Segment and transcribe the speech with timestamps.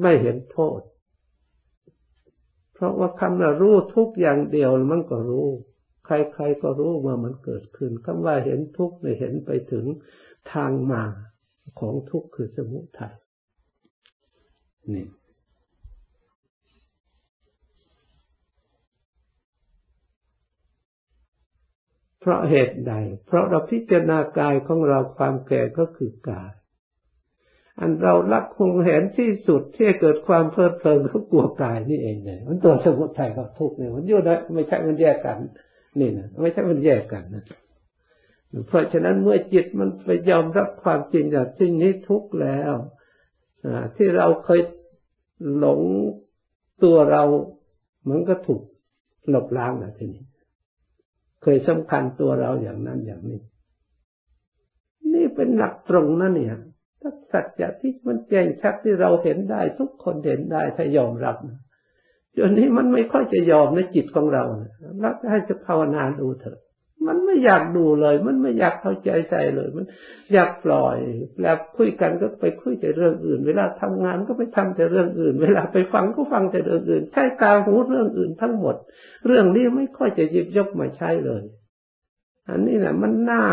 [0.00, 0.80] ไม่เห็นโทษ
[2.74, 5.48] เพราะว่าคำว่ารู้ทุกอย่างเดียวมันก็รู้
[6.06, 9.84] ใครๆก็รู้ว่ามันเกิดขึ้นคำว่าเห็นทุกเนี่ยเห็นไปถึง
[10.52, 11.02] ทางมา
[11.80, 13.14] ของทุกข์คือสมุทัย
[14.94, 15.06] นี่
[22.20, 22.92] เพราะเหตุใด
[23.26, 26.52] เพราะเราพิจารณากายของเราความแก่ก็คือกาย
[27.80, 35.38] อันเรารักคงเห็นที่สุดที่เกิดความเพลิดเพลินก็กลัวกายนี่เองเลยมันตัวสมุทัยกับทุกข์เนี่ยมันยู่ได้ไม่ใช่มันแยกกัน
[36.00, 37.44] นี่นะไม่ใช่มันแยกกันนะ
[38.66, 42.72] เพราะฉะนั้นเมื่อจิตมันไปยอมรับความจริงอย่างจริงนี้ทุกข์แล้ว
[43.96, 44.60] ที่เราเคย
[45.58, 45.80] หลง
[46.84, 47.22] ตัวเรา
[48.08, 48.62] มันก็ถูก
[49.30, 50.24] หลบล้างนะทีนี้
[51.42, 53.40] เคยสำคัญตัวเราอย่างนั้นอย่างนี้
[55.14, 56.58] นี่เป็นหลักตรงนั่นเนี่ย
[57.00, 61.36] ถ้าสัจจะที่มันแจ้งชัดที่เราเห็นได้ ทุกคนเห็นได้ถ้ายอมรับ
[62.36, 64.44] จนนี้มันไม่ค่อยจะยอมในจิตของเรา
[65.00, 66.58] แล้วให้จะภาวนาดูเถอะ
[67.06, 69.84] มันไม่อยากดูเลย มันไม่อยากเข้าใจใจเลย มัน
[70.32, 70.96] อยากปล่อย
[71.42, 78.76] แล้วคุยกันก็ไปคุยแต่เรื่องอื่น เวลาทำงานก็ไปทำแต่เรื่องอื่น เวลาไปฟังก็ฟังแต่เรื่องอื่น ใช้ตาหูเรื่องอื่นทั้งหมด
[79.26, 81.42] เรื่องนี้ไม่ค่อยจะหยิบยกมาใช้เลย
[82.48, 83.44] อันนี้แหละมันน่า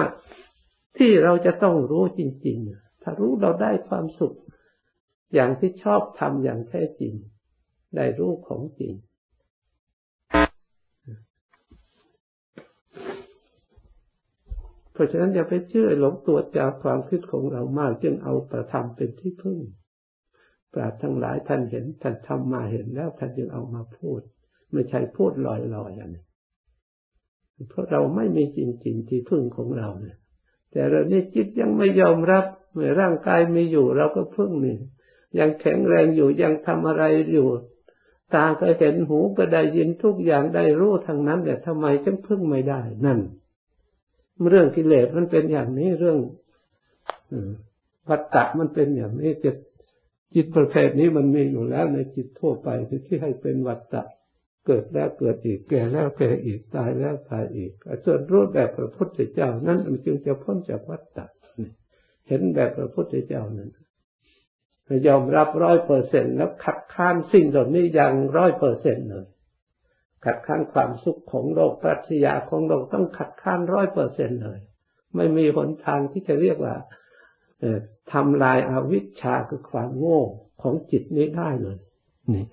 [0.98, 4.36] ที่เราจะต้องรู้จริง ๆ ถ้ารู้เราได้ความสุข
[5.34, 7.14] อย่างที่ชอบทำอย่างแท้จริง
[7.96, 8.94] ได้รู้ของจริง
[14.94, 19.60] เพราะฉะนั้นอย่าไปเชื่อหลงตัวจากความคิดของเรามากจึงเอาประธรรมเป็นที่พึ่ง
[20.74, 24.22] ปราทั้งหลายท่านเห็นท่านทำมาเห็นแล้วท่านจึงเอามาพูด
[24.74, 26.24] ไม่ใช่พูดลอยๆอย่างนี้
[27.70, 30.18] เพราะเราไม่มีจริงๆที่พึ่งของเราเนี่ย
[30.72, 34.78] แต่เรานี่จิตยังไม่ยอมรับเมื่อร่างกายมีอยู่ เราก็พึ่งนี่
[35.40, 37.48] ยังแข็งแรงอยู่ยังทำอะไรอยู่
[38.34, 43.20] ตาก็เห็นหูก็ได้ยินทุกอย่างได้รู้ทางนั้นแต่ทำไมจึงพึ่งไม่ได้นั่น
[44.50, 46.18] เรื่องกิเลสมันเป็นอย่างนี้เรื่อง
[48.10, 49.56] วัตตะมันเป็นอย่างนี้จิต
[50.34, 52.70] จิตประเภทนี้มันมีอยู่แล้วในจิตทั่วไป
[53.06, 54.04] ที่ให้เป็นวัตตะ
[54.68, 57.72] เกิดแล้วเกิดอีกแก่แล้วแก่อีกตายแล้วตายอีก
[58.04, 61.26] ส่วนรู้แบบพระพุทธเจ้านั้นมันจึงจะพ้นจากวัฏฏะ
[62.28, 63.70] เห็นแบบพระพุทธเจ้านั้น
[65.08, 69.26] ยอมรับร้อยเปอร์เซ็นต์แล้วขัดข้านสิ่งเหล่านี้อย่างร้อยเปอร์เซ็นต์เลย
[70.26, 74.60] ขัดข้านความสุขของโลกปรัชญาของโลกต้องขัดข้านร้อยเปอร์เซ็นต์เลย
[75.16, 76.76] ไม่มีหนทางที่จะเรียกว่า
[78.12, 80.22] ทำลายอาวิชชาคือความโง่
[80.62, 81.78] ของจิตนี้ได้เลย
[82.34, 82.46] นี่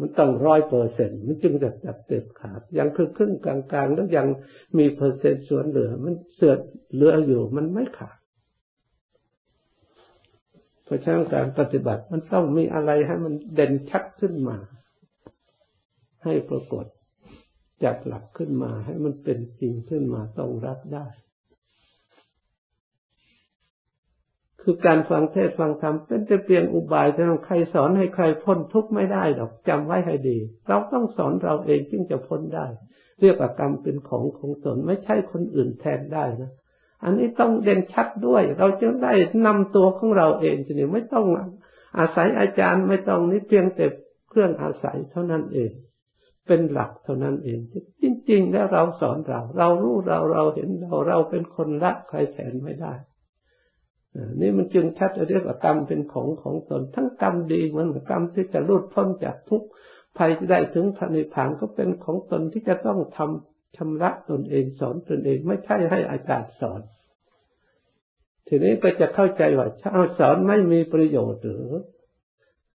[0.00, 4.26] มันต้องร้อยเปอร์เซ็นต์มันจึงจะจับเต็มขาดยังคือครึ่งกลางๆ แล้วยัง
[4.78, 6.54] มีเปอร์เซ็นต์ส่วนเหลือ มันเสือ
[6.94, 8.18] เหลืออยู่มันไม่ขาด
[10.84, 14.56] เพราะฉะนั้นการปฏิบัติมันต้องมีอะไรให้มันเด่นชัดขึ้นมา
[16.24, 16.86] ให้ปรากฏ
[17.84, 21.06] จับหลักขึ้นมาให้มันเป็นจริงขึ้นมาต้องรับได้
[24.68, 30.38] คือการฟังเทศฟังธรรมเป็นแต่เพียงอุบายแต่ใครสอนให้ใครพ้นทุกข์ไม่ได้หรอกจำไว้ให้ดี
[30.68, 32.66] เราต้องสอนเราเองจึงจะพ้นได้
[33.20, 36.50] เรียกว่ากรรมเป็นของของตนไม่ใช่คนอื่นแทนได้นะ
[37.04, 39.12] อันนี้ต้องเด่นชัดด้วย เราจะได้
[39.46, 41.26] นำตัวของเราเองจะนี่ไม่ต้อง
[41.98, 43.86] อาศัยอาจารย์ไม่ต้องนี่เพียงแต่
[44.28, 45.72] เครื่องอาศัยเท่านั้นเอง
[46.46, 47.58] เป็นหลักเท่านั้นเอง
[48.02, 52.94] จริง ๆ แล้วเราสอนเรา เรารู้เราเราเห็นเราเราเป็นคนละใครแทนไม่ได้
[54.40, 59.62] นี่มันจึงชัดเรียกว่ากรรมเป็นของของตน ทั้งกรรมดีเหมือนกรรมที่จะลุดพ้นจากทุก
[60.16, 66.80] ภัยจะได้ถึงพระนิพพานก็เป็นของตนที่จะต้องทำชำระตนเองสอนตนเองไม่ใช่ให้อาจารย์สอน
[68.46, 71.70] ทีนี้ก็จะเข้าใจว่าชาวสอนไม่มีประโยชน์หรือ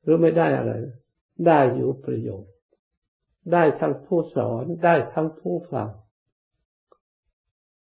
[0.03, 0.73] หรือไม่ได้อะไร
[1.47, 2.53] ได้อยู่ประโยชน์
[3.53, 5.91] ได้ทั้งผู้สอนได้ทั้งผู้ฟัง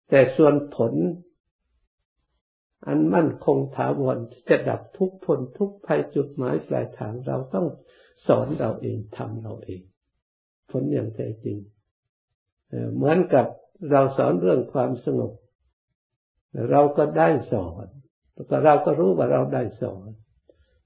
[0.10, 0.94] แต่ส่วนผล
[2.86, 4.18] อันมั่นคงถาวร
[4.50, 7.68] จะดับทุกผลทุกภัยจุดหมายปลายทางเราต้อง
[8.28, 9.82] สอนเราเองทำเราเอง
[10.72, 11.58] ผลอย่างแท้จริง
[12.96, 13.46] เหมือนกับ
[13.92, 15.32] เราสอนเรื่องความสงบ
[16.72, 17.86] เราก็ได้สอน
[18.48, 20.08] แต่เราก็รู้ว่าเราได้สอน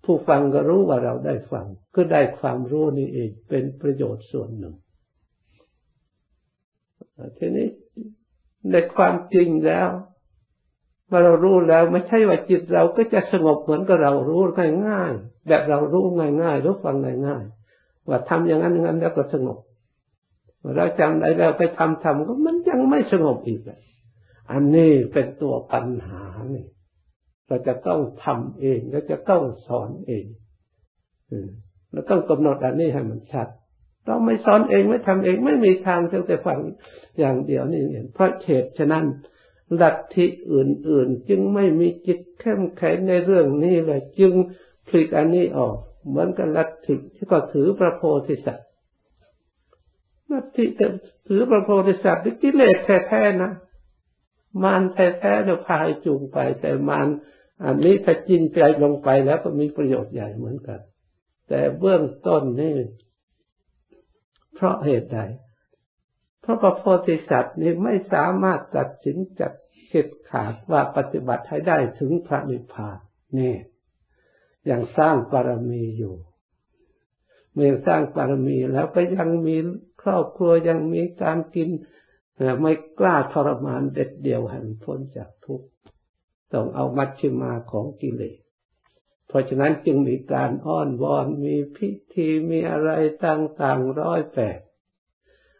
[0.05, 4.75] ผู้ฟังก็รู้ว่าเราได้ฟัง ก็ได้ความรู้นี่เอง เป็นประโยชน์ส่วนหนึ่ง
[7.37, 7.67] ทีนี้
[8.71, 9.89] ในความจริงแล้ว
[11.11, 14.41] เมื่อเรารู้แล้วไม่ใช่ว่าจิตเราก็จะสงบเหมือนกับเรารู้
[14.87, 16.05] ง่ายๆแบบเรารู้
[16.41, 16.95] ง่ายๆรู้ฟัง
[17.27, 19.57] ง่ายๆว่าทำอย่างนั้นอย่างนั้นแล้วก็สงบ
[20.77, 23.61] เราจำได้แล้วไปทำทำก็มันยังไม่สงบอีก
[24.51, 26.23] อันนี้เป็นตัวปัญหา
[26.53, 26.65] นี่
[27.47, 30.25] เราจะต้องทำเองเราจะต้องสอนเอง
[31.91, 33.47] เราต้องกำหนดอันนี้ให้มันชัด
[34.05, 36.59] เราไม่สอนเองไม่ทำเองไม่มีทางเพียงแต่ฟัง
[37.19, 39.05] อย่างเดียวนี่เองเพราะเหตุฉะนั้น
[39.81, 44.33] ลัทธิอื่น ๆ จึงไม่มีจิตเข้มแข็งในเรื่องนี้เลยจึง
[44.87, 45.75] ผลิกอันนี้ออก
[46.07, 48.67] เหมือนกับลัทธิที่ก็ถือพระโพธิสัตว์
[50.31, 50.65] ลัทธิ
[51.27, 53.51] ถือพระโพธิสัตว์กิเลสแท้ๆนะ
[54.63, 57.07] มารแท้ๆเราพายจูงไป แต่มาร
[57.65, 60.79] อันนี้ถ้าจินใจลงไปแล้วก็มีประโยชน์ใหญ่เหมือนกัน
[61.49, 62.73] แต่เบื้องต้นนี่
[64.55, 65.19] เพราะเหตุใด
[66.41, 69.53] เพราะพระโพธิสัตว์นี่ไม่สามารถตัดสินจัด
[69.87, 72.97] เข็ดขาดว่าปฏิบัติให้ได้ถึงพระนิพพาน
[73.39, 73.55] นี่
[74.69, 76.15] ยังสร้างบารมีอยู่
[77.53, 79.57] เมื่อสร้างบารมีแล้วก็ยังมี
[80.01, 81.69] ครอบครัวยังมีการกิน
[82.61, 85.67] ไม่กล้าทรมานเด็ดเดียวหันพ้นจากทุกข์
[86.53, 88.37] ต้องเอามัชฌิมาของกิเลส
[89.27, 92.91] เพราะฉะนั้นจึงมีการอ้อนวอนมีพิธีมีอะไร
[93.25, 94.57] ต่างๆร้อยแปด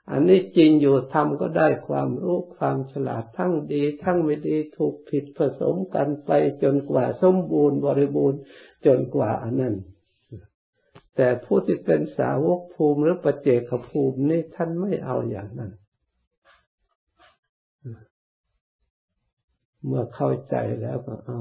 [0.10, 6.32] อันนี้จริงอยู่ทำก็ได้ความรู้ความฉลาดทั้งดี ทั้งไม่ดีถูกผิดผสมกันไป
[6.64, 8.40] จนกว่าสมบูรณ์บริบูรณ์
[8.86, 9.76] จนกว่าอันนั้น
[11.16, 15.72] แต่ผู้ที่เป็นสาวกภูมิหรือปเจกภูมินี่ท่านไม่เอาอย่างนั้น
[19.86, 21.40] เมื่อเข้าใจแล้วก็เอา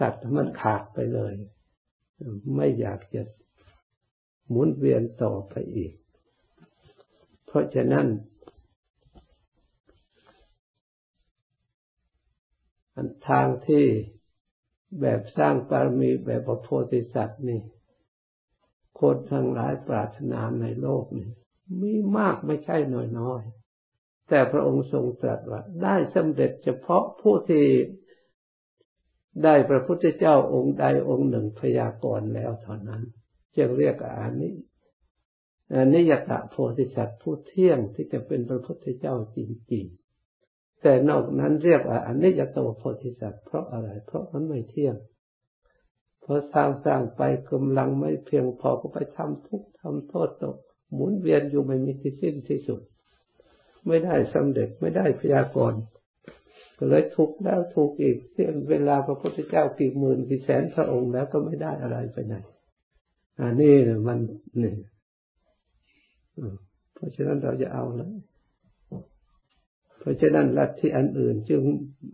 [0.00, 1.32] ตัดมันขาดไปเลย
[2.56, 3.22] ไม่อยากจะ
[4.50, 5.92] หมุนเวียนต่อไปอีก
[7.54, 8.06] ราะฉะนั้น
[12.94, 13.86] อันทางที่
[15.00, 17.60] แบบสร้างปารมีแบบพระโพธิสัตว์นี่
[19.00, 21.28] คนทั้งหลายปรารถนาในโลกนี่
[21.80, 23.42] มีมากไม่ใช่น้อยน้อย
[24.28, 27.66] แต่พระองค์ทรงตรัสว่าได้สำเร็จเฉพาะผู้ที่
[29.44, 33.02] ได้พระพุทธเจ้าองค์ใดองค์หนึ่งพยากรณ์แล้วเท่านั้น
[33.56, 34.48] จึงเรียกอานิ
[35.94, 39.38] นิยตะโพธิสัตว์ผู้เที่ยงที่จะเป็นพระพุทธเจ้าจ
[39.72, 44.96] ริงๆ แต่นอกนั้นเรียกว่าอนิยตโพธิสัตว์เพราะอะไร เพราะมันไม่เที่ยง
[46.20, 50.56] เพอสร้างสร้างไปกำลังไม่เพียงพอก็ไปทำทุกข์ทำโทษตก
[50.92, 52.80] หมุนเวียนอยู่ไม่มีที่สิ้นที่สุด
[53.86, 55.80] ไม่ได้สำเร็จไม่ได้พยากรณ์
[56.78, 62.34] ก็เลยทุกข์แล้วทุกข์อีกเสียเวลาพระพุทธเจ้ากี่หมื่นกี่แสนพระองค์แล้วก็ไม่ได้อะไรไปไหน
[63.40, 63.74] อันนี้
[64.06, 64.18] มัน
[64.62, 64.74] นี่
[66.94, 68.14] เพราะฉะนั้นเราจะเอาเลย
[69.98, 71.62] เพราะฉะนั้นลัทธิอันอื่น จึง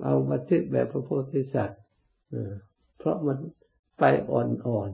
[0.05, 1.81] เอามาทิศแบบพระโพธิสัตว์
[2.99, 3.39] เพราะมัน
[3.99, 4.91] ไปอ่อน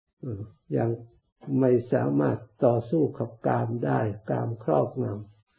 [0.00, 0.88] ๆยัง
[1.60, 4.00] ไม่สามารถต่อสู้กับกามได้
[4.30, 5.06] กามครอบง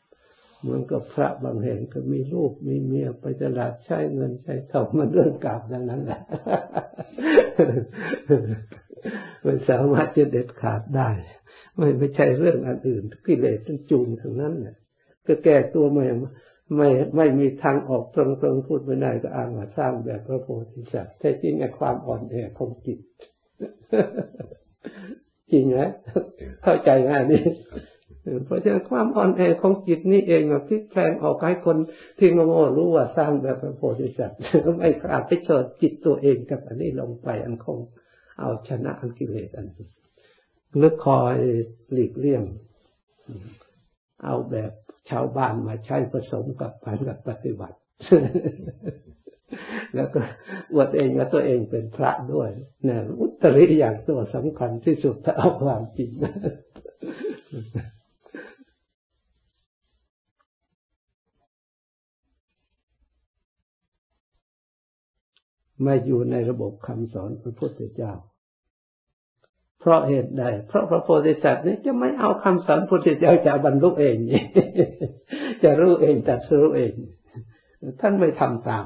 [0.03, 6.21] ำเหมือนกับพระบางแห่งก็มีลูกมีเมียไปตลาดใช้เงินใช้ทองมันเรื่องกามดังนั้นแหละ
[9.45, 11.09] มันสามารถจะเด็ดขาดได้
[11.77, 14.77] ไม่ไม่ใช่เรื่องอันอื่นกิเลสมันจูงทั้งนั้นเนี่ย
[15.27, 16.05] ก็แก้ตัวไม่
[16.75, 22.99] ไม่ไม่มีทางออกตรงๆพูดไม่ได้ก็อ้างว่าสร้างแบบพระโพธิสัตว์แท้จริงไอ้ความอ่อนแอของจิต
[25.51, 25.79] จริงไหม
[26.63, 27.43] เข้าใจไหมนี่
[28.45, 31.77] เพราะฉะนั้นความอ่อนแอของจิตนี่เองพลิกแปลงออกให้คน
[32.19, 37.79] ที่งงรู้ว่าสร้างแบบพระโพธิสัตว์ก็ไม่อาจไปเชิดจิตตัวเองกับอันนี้ลงไปอันคง
[38.39, 39.87] เอาชนะอันกิเลสอันนี้
[40.77, 41.37] หรือคอย
[41.91, 42.43] หลีกเลี่ยง
[44.23, 44.71] เอาแบบ
[45.09, 47.77] ชาวบ้านมาใช้ผสมกับผันกับปฏิบัติ
[49.95, 50.21] แล้วก็
[50.73, 52.49] อวดเองว่าตัวเองเป็นพระด้วย
[52.83, 56.11] เนี่ยอุตริอย่างตัวสำคัญที่สุดถ้าเอาความจริง
[65.83, 68.13] ไม่อยู่ในระบบคำสอนพระพุทธเจ้า
[69.79, 74.17] เพราะเหตุใด เพราะพระโพธิสัตว์นี้จะไม่เอาคำสอนพระพุทธเจ้าจะบรรลุเอง
[75.63, 76.91] จะรู้เองจัดรู้เอง
[78.01, 78.85] ท่านไม่ทำตาม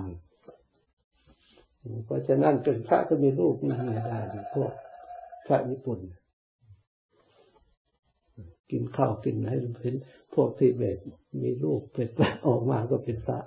[2.05, 4.19] เพราะฉะนั้นเป็นพระก็มีรูปมีเมียได้
[4.53, 4.71] พวก
[5.47, 5.99] พระญี่ปุ่น
[8.71, 9.95] กินข้าวกินอะไรเป็น
[10.33, 10.97] พวกทิเบต
[11.43, 12.07] มีลูกเป็น
[12.47, 13.39] ออกมาก็เป็นพระ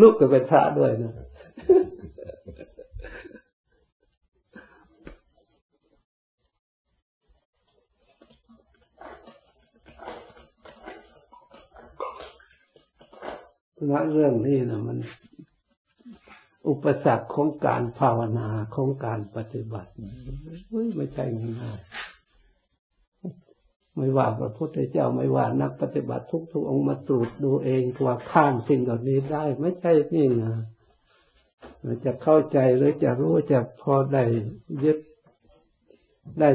[0.00, 1.12] ลูกก็เป็นพระด้วยนะ
[13.90, 14.98] ละเรื่องนี้นะมัน
[16.68, 19.90] อุปสรรคของการภาวนาของการปฏิบัติ
[20.96, 21.24] ไม่ใช่
[21.60, 21.80] ง่าย
[23.96, 30.54] ไม่ว่าพระพุทธเจ้าไม่ว่านักปฏิบัติทุกทุกองมาตรวจดูเองว่าข้ามสิ่งเหล่านี้ได้ ไม่ใช่นี่นะ
[32.04, 34.22] จะเข้าใจหรือจะรู้จะพอได้
[34.84, 34.98] ยึด
[36.40, 36.50] ได้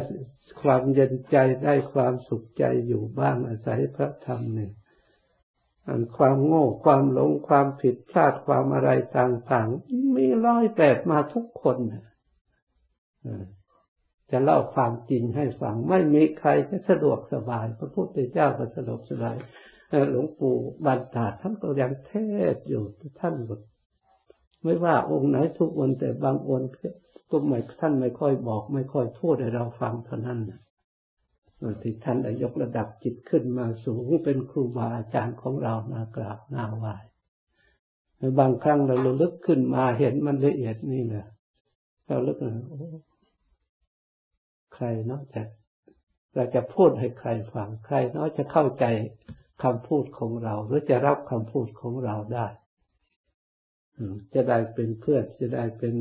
[0.62, 4.72] ความเย็นใจได้ความสุขใจอยู่บ้างอาศัยพระธรรมเนี่ย
[6.18, 11.78] ความโง่ความหลงความผิดพลาดความอะไรต่างๆมีร้อยแปดมาทุกคน
[14.32, 19.36] จะเล่าความจริงให้ฟัง ไม่มีใครจะสะดวกสบาย พระพุทธเจ้าก็สะดวกสบาย
[20.12, 22.14] หลวงปู่บรรดาท่านก็ยังเท
[22.54, 22.84] ศอยู่
[23.20, 23.60] ท่านหมด
[24.64, 26.70] ไม่ว่าองค์ไหนทุกองค์แต่บางองค์
[27.32, 30.40] ก็ไม่ท่านไม่ค่อยบอก ไม่ค่อยพูดให้เราฟังเท่านั้น
[31.82, 36.96] ที่ท่านได้ยกระดับจิตขึ้นมาสูงเป็นครูบาอาจารย์ของเรานากราบนาไหว้
[38.40, 41.28] บางครั้งเราลึกขึ้นมาเห็นมันละเอียดนี่แหละ
[42.08, 42.80] เราลึกเลยโอ้
[44.74, 45.48] ใครนอกจาก
[46.36, 48.86] เราจะพูดให้ใครฟังใครนอกจะเข้าใจ
[49.64, 52.48] คำพูดของเรา หรือจะรับคำพูดของเราได้
[54.34, 55.94] จะได้เป็นเพื่อนจะได้เป็น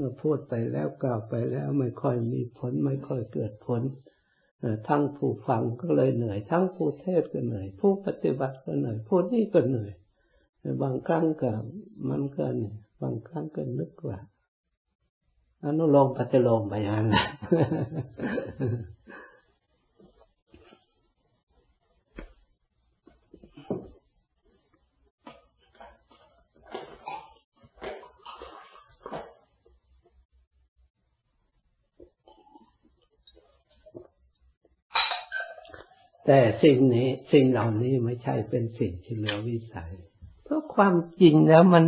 [0.00, 3.82] มื่อพูดไปแล้วกล่าวไปแล้วไม่ค่อยมีผลไม่ค่อยเกิดผล
[4.88, 9.92] ทั้งผู้ฟังก็เลยเหนื่อย ทั้งผู้เทศก็เหนื่อย ผู้ปฏิบัติก็เหนื่อยผู้นี่ก็เหนื่อย
[10.82, 11.52] บางครั้งก็
[12.08, 14.18] มันก็เหนื่อยบางครั้งก็นึกว่า
[15.64, 17.08] อนุโลมปฏิโลมไปอย่างนั้น
[36.26, 39.92] แต่สิ่งนี้สิ่งเหล่านี้ไม่ใช่เป็นสิ่งที่เหลือวิสัย
[40.44, 41.84] เพราะความจริงแล้วมัน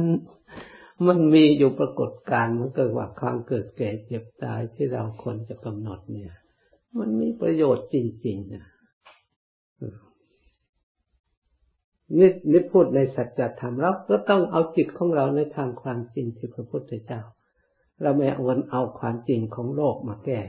[1.07, 6.33] มันมีอยู่ปรากฏการณ์มันเกิดว่าความเกิดแก่เจ็บตายที่เราควรจะกำหนดเนี่ย
[6.99, 7.97] มันมีประโยชน์จ
[8.27, 8.65] ริงๆนะ
[12.19, 17.23] นี่นี่พูดในสัจธรรมเราก็ต้องเอาจิตของเราในทางความจริงที่พระพุทธเจ้า
[18.03, 20.41] เราไม่เอาเอาความจริงของโลกมาแก้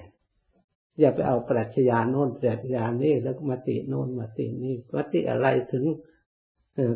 [1.00, 5.86] อย่าไปเอาปรัชญาโน้นปรัชญานี่แล้วมติโน้นมตินี่มติอะไรถึง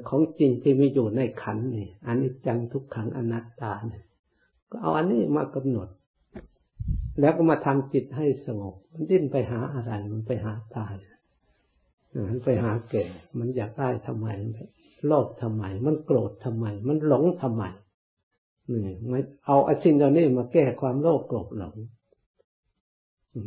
[0.10, 4.04] ของจริงที่มีอยู่ในขันนี่อันนี้จังทุกขังอนัตตาเนี่ย
[4.72, 5.88] ก็เอาอันนี้มากำหนด
[7.20, 10.94] แล้วก็มาทำจิตให้สงบ มันดิ้นไปหาอะไรมันไปหาตาย
[12.30, 13.06] มันไปหาแก่
[13.40, 14.28] มันอยากได้ทำไม
[15.08, 17.64] โลภทำไม มันโกรธทำไม มันหลงทำไม
[18.70, 21.76] นี่ไม่เอาอสิ่งเหล่านี้มาแก้ความโลภโกรธหลง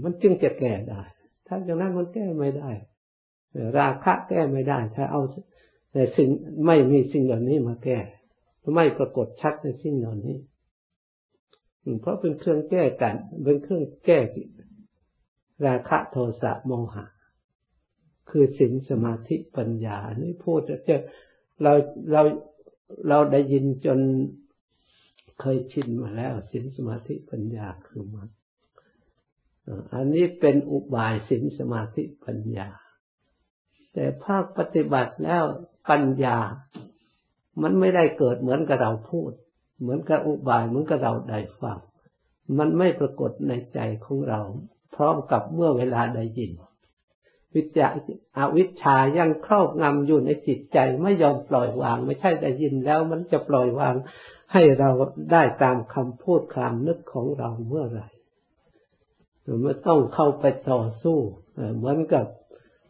[0.05, 1.03] มันจึงจะแก้ได้
[1.47, 2.71] ถ้าอย่างนั้นมันแก้ไม่ได้
[3.79, 5.23] ราคะแก้ไม่ได้ ถ้าเอา
[5.93, 6.29] แต่สิ่ง
[6.67, 7.99] ไม่มีสิ่งเหล่านี้มาแก้
[8.75, 10.37] ไม่ปรากฏชัดในสิ่งเหล่านี้
[12.01, 14.19] เพราะเป็นเครื่องแก้กัน เป็นเครื่องแก้
[15.67, 17.05] ราคะโทสะโมหะ
[18.31, 20.97] คือสินสมาธิปัญญา นี่พูดจะ
[21.63, 21.73] เรา
[22.13, 22.23] เรา
[23.09, 23.99] เราได้ยินจน
[25.41, 28.29] เคยชินมาแล้วสินสมาธิปัญญาคือมัน
[29.95, 32.69] อันนี้เป็นอุบายสินสมาธิปัญญา
[33.93, 35.45] แต่ภาคปฏิบัติแล้ว
[35.91, 36.39] ปัญญา
[37.63, 39.31] มันไม่ได้เกิดเหมือนกับเราพูด
[39.81, 41.79] เหมือนกับอุบายเหมือนกับเราได้ฟัง
[42.59, 44.41] มันไม่ปรากฏในใจของเรา
[44.95, 46.53] พร้อมกับเมื่อเวลาได้ยิน
[47.55, 47.89] วิจา
[48.37, 53.95] อาวิชายังครอบงำอยู่ในจิตใจไม่ยอมปล่อยวาง ไม่ใช่ได้ยินแล้วมันจะปล่อยวาง
[54.53, 54.91] ให้เรา
[55.33, 58.09] ได้ตามคำพูดคำนึกของเราเมื่อไหร่
[59.65, 61.19] มันต้องเข้าไปต่อสู้
[61.77, 62.25] เหมือนกับ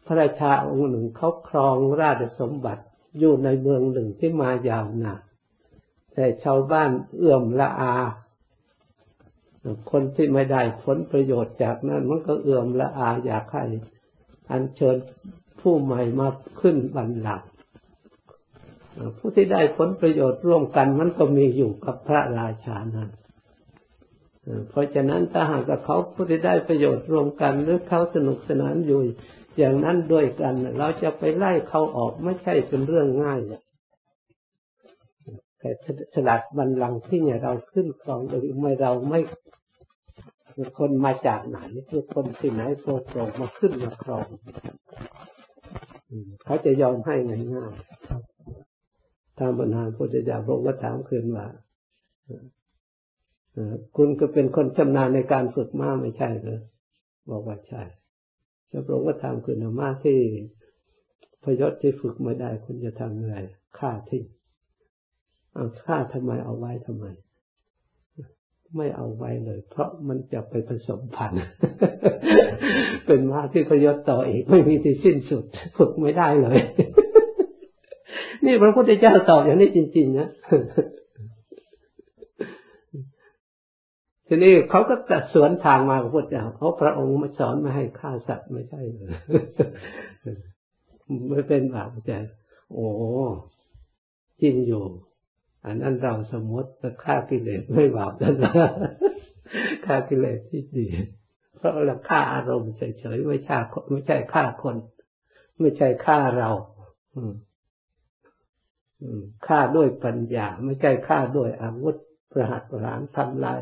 [0.05, 2.83] พระราชาองค์หนึ่งเขาครองราชสมบัติ
[3.19, 5.21] อยู่ในเมืองหนึ่งที่มายาวนาน
[6.13, 7.93] แต่ชาวบ้านเอื้อมละอา
[9.91, 13.63] คนที่ไม่ได้ผลประโยชน์จากนั้น มันก็เอื้อมละอาอยากให้
[14.51, 14.97] อันเชิญ
[15.61, 16.27] ผู้ใหม่มา
[16.61, 17.47] ขึ้นบัลลังก์
[19.17, 23.09] ผู้ที่ได้ผลประโยชน์ร่วมกันมันก็มีอยู่กับพระราชานั้น
[24.69, 28.99] เพราะฉะนั้นถ้าหากเขาผู้ที่ได้ประโยชน์รวมกันหรือเขาสนุกสนานอยู่
[29.57, 33.61] อย่างนั้นด้วยกัน เราจะไปไล่เขาออกไม่ใช่เป็นเรื่องง่ายเลย
[35.59, 35.69] แต่
[36.13, 39.19] ฉลาดบันลังที่เนี่ยเราขึ้นครองโดยไม่เราไม่
[40.77, 41.57] คนมาจากไหน
[41.89, 44.27] คือคนที่ไหนโปรโปรมาขึ้นมาครอง
[46.45, 47.15] เขาจะยอมให้
[47.55, 51.45] ง่ายๆถ้าปัญหาพุทธเจ้าพระองค์ก็ถามคืนว่า
[53.95, 56.59] คุณก็เป็นคนชำนาญในการฝึกมาไม่ใช่หรือ
[57.31, 57.83] บอกว่าใช่
[58.71, 60.19] จ้าพระองค์ก็ทำคุณม้าที่
[61.43, 63.37] พยศที่ฝึกไม่ได้ คุณจะทำอะไร
[63.79, 64.23] ฆ่าทิ้ง
[65.53, 67.05] เอาฆ่าทำไมเอาไว้ทำไม
[68.77, 71.43] ไม่เอาไว้เลย เพราะมันจะไปผสมพันธุ์
[73.05, 75.43] เป็นมาที่พยศต่ออีก ไม่มีที่สิ้นสุด
[75.77, 76.57] ฝึกไม่ได้เลย
[78.45, 80.27] นี่พระพุทธเจ้าตอบอย่างนี้จริง ๆ นะ
[84.33, 89.09] ทีนี้เขาก็ตัดสวนทางมากับพระเจ้าเพราะพระองค์มาสอนไม่ให้ฆ่าสัตว์ไม่ใช่เลย
[91.29, 92.11] ไม่เป็นบาปใจ
[92.73, 92.87] โอ้
[94.41, 94.83] จริงอยู่
[95.65, 98.53] อันนั้นเราสมมติจะฆ่ากิเลสไม่บาปนั่นละ
[99.85, 100.87] ฆ่ากิเลสที่ดี
[101.57, 103.57] เพราะเราฆ่าอารมณ์เฉยๆไม่ใช่
[103.91, 104.75] ไม่ใช่ฆ่าคน
[105.59, 106.49] ไม่ใช่ฆ่าเรา
[109.47, 111.95] ฆ่าด้วยปัญญา ไม่ใช่ฆ่าด้วยอาวุธ
[112.31, 113.59] ประหัตประหารทำลาย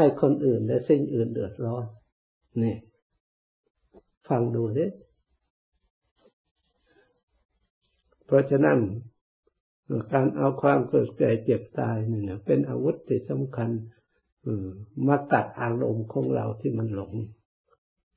[0.00, 1.84] ให้คนอื่นและสิ่งอื่นเดือดร้อน
[2.62, 2.76] นี่
[4.28, 4.86] ฟังดูสิ
[8.26, 8.78] เพราะฉะนั้น
[10.12, 13.70] การเอาความเกิดแก่เจ็บตายเนี่ยเป็นอาวุธที่สำคัญ
[15.06, 17.12] มาตัดอารมณ์ของเราที่มันหลง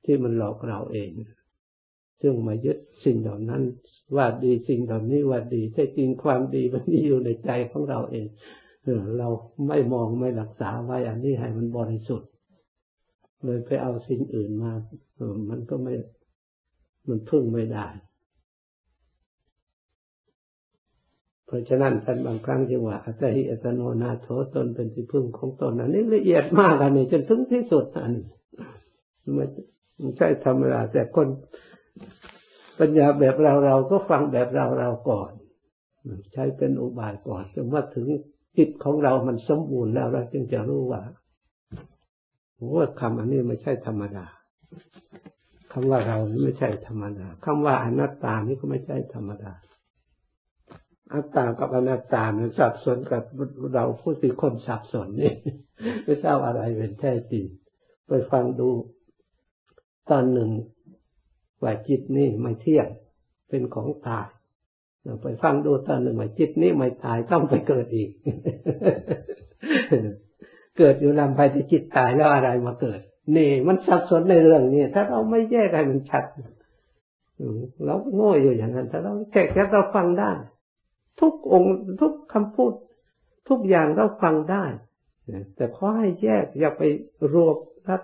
[0.06, 1.12] ที่มันหลอกเราเอง
[2.22, 3.62] ซึ่งมายึดสิ่งเหล่านั้น
[4.16, 8.28] ว่าดีสิ่งเหล่านี้ว่าดีแท้จริงความดีมันอยู่ในใจของเราเอง
[9.20, 9.30] เรา
[9.68, 12.30] ไม่มองไม่รักษาไว้อันนี้ให้มันบริสุทธิ์
[13.44, 14.72] เลยไปเอาสิ่งอื่นมา
[15.50, 15.94] มันก็ไม่
[17.08, 17.88] มันพึ่งไม่ได้
[21.46, 28.14] เพราะฉะนั้นท่านบางครั้งจึงว่าอัตหิอัตโนนาโถตนเป็นที่พึ่งของตนอันนี้ละเอียดมากอันนี้จนถึงที่สุดอัน
[29.34, 29.46] ไม่
[30.18, 31.28] ใช่ธรรมดาแต่คน
[32.80, 35.32] ปัญญาแบบเราเราก็ฟังแบบเราเราก่อน
[36.32, 38.08] ใช้เป็นอุบายก่อนจนว่าถึง
[38.58, 41.02] จิตของเรามันสมบูรณ์แล้วเราจึงจะรู้ว่า
[42.76, 44.26] ว่าคำอันนี้ไม่ใช่ธรรมดา
[45.72, 49.54] คำว่าเราไม่ใช่ธรรมดาคำว่าอนัตตานี่ก็ไม่ใช่ธรรมดา
[51.14, 53.24] อัตตากับอนัตตามันสับสนกับ
[53.74, 55.34] เราผู้ที่คนสับสนนี่
[56.04, 57.46] ไม่ทราบอะไรเป็นแท้จริง
[58.08, 58.70] ไปฟังดู
[60.10, 60.50] ตอนหนึ่ง
[61.62, 62.88] ว่าจิตนี่ไม่เที่ยง
[63.50, 64.28] เป็นของตาย
[65.22, 68.10] ไปฟังดูตอนหนึ่งว่าจิตนี้ไม่ตายต้องไปเกิดอีก
[70.78, 73.00] เกิดอยู่ลำไปที่จิตตายแล้วอะไรมาเกิด
[73.36, 76.24] นี่ มันสับสนในเรื่องนี้ถ้าเราไม่แยกให้มันชัด
[77.86, 80.32] เราโง่อยู่อย่างนั้นถ้าเราแค่แค่เราฟังได้
[81.20, 82.74] ทุกองค์ทุกคำพูด
[83.50, 84.66] ทุกอย่างเราฟังได้
[85.56, 86.82] แต่ขอให้แยกอย่าไป
[87.34, 87.58] รวบ
[87.90, 88.02] รัด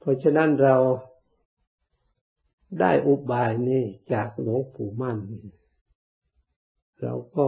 [0.00, 0.76] เพราะฉะนั้นเรา
[2.80, 5.18] ได้อุบายนี้จากหลวงปู่มั่น
[7.02, 7.46] เราก็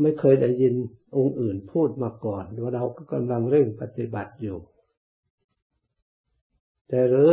[0.00, 0.74] ไม่เคยได้ยิน
[1.16, 4.58] องค์อื่นพูดมาก่อนว่าเราก็กำลังเร่งปฏิบัติอยู่
[6.88, 7.32] แต่หรือ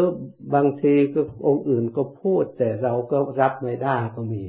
[0.53, 4.43] บางทีก็องค์อื่นก็พูด แต่เราก็รับไม่ได้ก็มี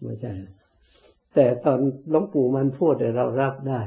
[0.00, 0.34] ไม่ใช่
[1.34, 1.78] แต่ตอน
[2.10, 3.82] หลวงปู่มันพูดแต่เรารับได้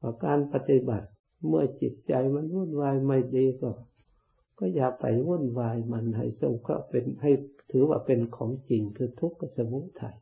[0.00, 1.06] พอการปฏิบัติ
[1.46, 3.70] เมื่อจิตใจมันวุ่นวายไม่ดีก็
[4.58, 7.32] ก็อย่าไปวุ่นวายมันให้ทรงก็เป็นให้
[7.70, 10.16] ถือว่าเป็นของจริงคือทุกข์กับสมุทัย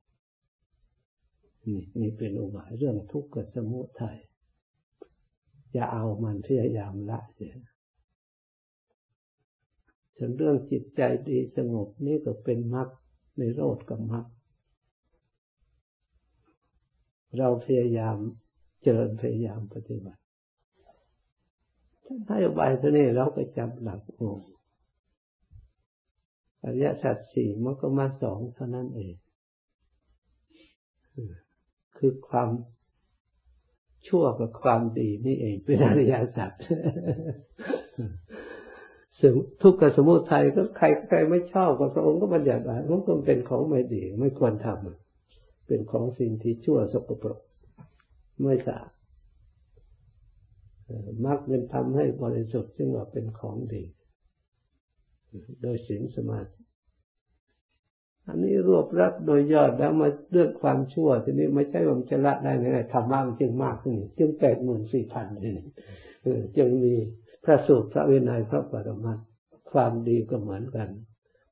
[1.67, 4.19] นี่นี่เป็นอุบายเรื่องทุกข์กับสมุทัย
[5.73, 7.55] อย่าเอามันพยายามละเสีย
[10.17, 12.89] ส่วนเรื่องจิตใจดีสงบนี่ก็เป็นมรรค
[13.39, 14.25] ในโรดกับมรรค
[17.39, 18.17] เราพยายาม
[18.83, 20.24] เจริญพยายามปฏิบัติ
[22.05, 24.31] ท่านให้อบายท่านี้เราก็จำหลักโอ้
[26.63, 29.15] อริยสัจสี่มันก็มาสองเท่านั้นเอง
[31.97, 32.49] คือความ
[34.09, 36.51] ชั่วกับความดีนี่เองเป็นอริยสัจ
[39.63, 47.41] ทุกข์กับสมุทัยก็ใครใครไม่ชอบก็พระองค์ก็บัญญัติว่ามันก็เป็นของไม่ดี ไม่ควรทำเป็นของสิ่งที่ชั่วสกปรก
[48.43, 48.94] ไม่สะอาด
[51.27, 53.85] มักเป็นทำให้บริสุทธิ์ซึ่งว่าเป็นของดี
[55.63, 56.51] โดยศีลสมาธิ
[58.29, 65.57] อันนี้รวบรัดโดยยอดแล้วมาเรื่องความชั่ว ทีนี้ไม่ใช่ว่ามันจะละได้ไงทำมากจึงมากขึ้นจึงแปดหมื่นสี่พันนี่
[66.57, 66.95] จึงมี
[67.45, 69.19] พระสูตรพระวินัยพระปรมัต
[69.73, 70.89] ความดีก็เหมือนกัน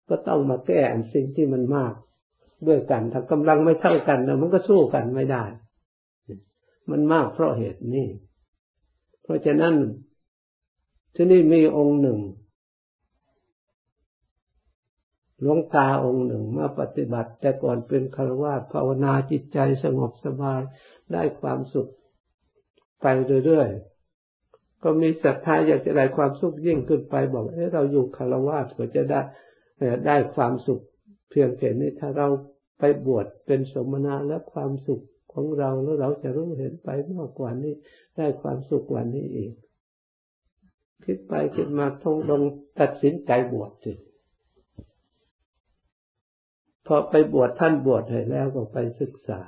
[0.09, 1.95] ก็ต้องมาแก้อันสิ่งที่มันมาก
[2.68, 5.45] ด้วยกันถ้ากำลังไม่เท่ากันแล้วมันก็สู้กันไม่ได้
[6.90, 8.07] มันมากเพราะเหตุนี้
[9.33, 9.75] ราะฉะนั้น
[11.14, 12.21] ที่นี่มีองค์หนึ่ง
[15.40, 20.61] หลวงตาองค์หนึ่งมาปฏิบัติ แต่ก่อนเป็นคารวะภาวนาจิตใจสงบสบาย
[21.12, 21.90] ได้ความสุข
[23.03, 23.07] ไป
[23.45, 29.21] เรื่อยๆก็มีศรัทธาอยากจะได้ความสุขยิ่งขึ้นไปบอกเออเราอยู่คารวะก็จะได้
[30.07, 30.83] ได้ความสุข
[31.31, 32.29] เพียงแค่นี้ถ้าเรา
[32.79, 37.75] ไปบวชเป็นสมณะและความสุข ของเราแล้วเราจะรู้เห็นไปมากกว่านี้
[38.16, 39.53] ได้ความสุขกว่านี้อีก
[41.05, 42.42] คิดไปคิดมาทงลง
[42.79, 43.92] ตัดสินใจบวชสิ
[46.87, 49.40] พอไปบวชท่านบวชให้แล้วก็ไปศึกษา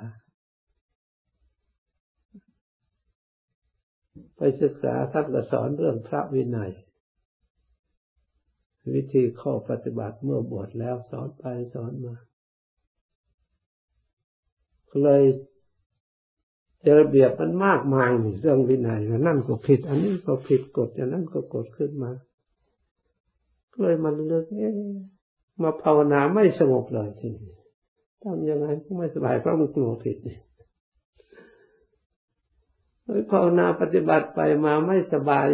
[4.37, 6.71] ไปศึกษาท่านก็สอนเรื่องพระวินัย
[8.93, 12.15] วิธีข้อปฏิบัติเมื่อบวชแล้วสอนไปสอนมา
[15.03, 15.23] เลย
[16.85, 18.09] เจอเบียบมันมากมาย
[18.41, 22.11] เรื่องวินัยนั่นก็ผิด อันนี้ก็ผิดกฎอย่างนั้นก็กฎขึ้นมา
[23.79, 24.69] เลยมันเลือกเอ๊
[25.61, 27.53] มาภาวนาไม่สงบเลยทีนี้
[28.21, 30.37] ทำยังไงก็ไม่สบายเพราะมันกลัวผิดนี่
[33.31, 35.47] ภาวนาปฏิบัติไปมาไม่สบาย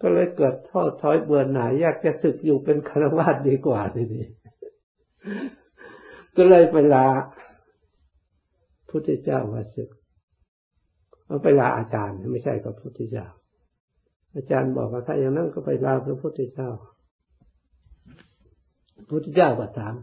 [0.00, 4.26] ก็เลยเกิดท้อถอยเบื่อหน่ายอยากจะศึกอยู่เป็นคารวะดีกว่าทีนี้
[6.36, 7.06] ก็เลยไปลา
[8.88, 9.90] พุทธเจ้าว่าศึก
[11.34, 13.26] เอาไปลาอาจารย์ไม่ใช่กับพระพุทธเจ้า
[14.34, 16.70] อาจารย์บอกว่าถ้าอย่างนั้นก็ไปลาพระพุทธเจ้า
[18.96, 19.94] พระพุทธเจ้าก็ถาม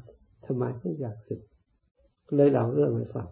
[0.46, 1.41] ทำไมถึงอยากศึก
[2.36, 3.28] เลยเล่าเรื่องให้ฟัง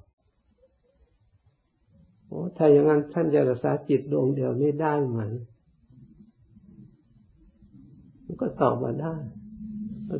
[2.28, 5.22] โอ้ถ้าอย่างนั้นท่านจะรักษาจิตดวงเดียวนี้ได้ไหม
[8.26, 9.16] มันก็ตอบว่าได้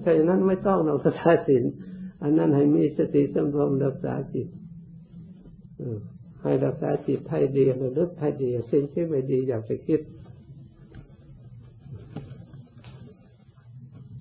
[0.04, 1.64] ถ้าอย่างนั้นไม่ต้องเรารักษาศีล
[2.22, 4.48] อันนั้นให้มีสติสำรวมรักษาจิต
[6.44, 10.02] ให้รักษาจิตให้ดีระลึกให้ดีสิ่งที่ไม่ดีอย่าไปคิด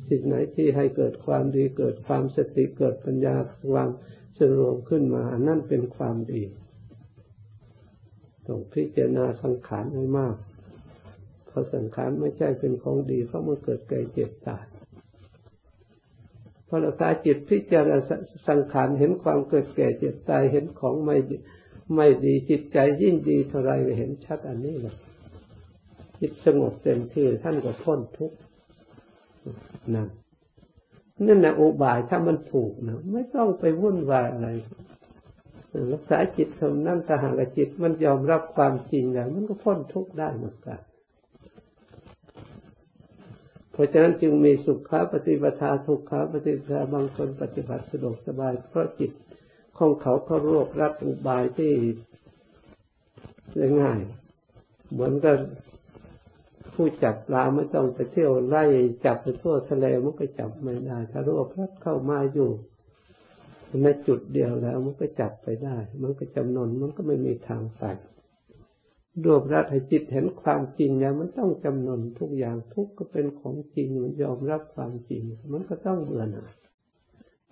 [0.09, 3.35] สิ่งไหนที่ให้เกิดความดีเกิดความสติเกิดปัญญา
[3.73, 3.91] ความ
[4.39, 6.43] สรวมขึ้นมา นั่นเป็นความดี
[8.47, 10.37] ต้องพิจารณาสังขารให้มาก
[11.47, 14.65] เพราะสังขารไม่ใช่เป็นของดีเพราะมันเกิดเกิดเจ็บตาย
[16.69, 17.99] พอเราตาจิตพิจารณา
[18.49, 21.17] สังขารเห็นความเกิดแก่เจ็บตายเห็นของไม่
[21.95, 24.97] ไม่ดีจิตใจยิ่งดีเท่าไรเห็นชัดอันนี้เลย
[26.21, 28.37] จิตสงบเต็มที่ท่านก็พ้นทุกข์
[29.95, 30.09] นั่น
[31.27, 34.49] นั่นแหละอุบายถ้ามันถูกนะไม่ต้องไปวุ่นวายอะไร
[35.93, 40.81] รักษาจิตทำนั่นถ้าหากจิตมันยอมรับความจริงแล้วมันก็พ้นทุกข์ได้เหมือนกัน
[43.73, 49.13] เพราะฉะนั้นจึงมีสุขาปฏิบัติทุกขาปฏิบัติบางคนปฏิบัติสะดวกสบายเพราะจิต
[49.79, 51.73] ของเขาเขารวบรัดอุบายที่
[53.81, 54.01] ง่าย
[54.91, 55.37] เหมือนกับ
[56.75, 58.65] ผู้จับปลาไม่ต้องไปเที่ยวไล่
[59.05, 62.51] จับไปทั่วทะเลมันก็จับไม่ได้ถ้ารวบรัดเข้ามาอยู่
[63.83, 67.85] ในจุดเดียวแล้วมันก็จับไปได้ มันก็จำนนมันก็ไม่มีทางไป
[69.25, 76.53] รวบรัดให้จิตเห็นความจริงแล้วมันต้องจำนนทุกอย่างทุกก็เป็นของจริงมันยอมรับความจริง มันก็ต้องเบื่อหน่าย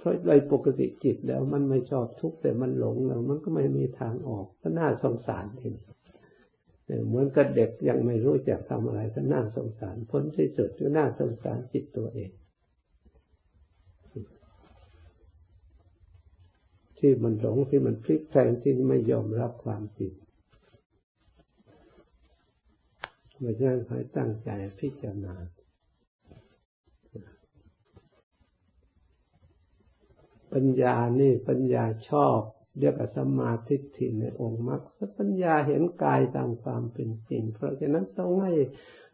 [0.07, 5.85] ราะโดยปกติจิตแล้วมันไม่ชอบทุกข์แต่มันหลงแล้ว มันก็ไม่มีทางออกก็น่าสงสารทีนี้
[7.09, 12.31] เหมือนกับเด็กยังไม่รู้จักทำอะไรก็น่าสงสารผลที่สุดก็น่าสงสารจิตตัวเอง
[16.99, 20.13] ที่มันหลงที่มันพลิกแพลงที่ไม่ยอมรับความจริง
[23.41, 25.35] ไม่ใช่ให้ตั้งใจพิจารณา
[30.57, 32.39] ปัญญานี่ปัญญาชอบ
[32.81, 34.81] เรียกว่าสมาธิทิในองค์มรรค
[35.19, 38.53] ปัญญาเห็นกายตามความเป็นจริง เพราะฉะนั้นต้องให้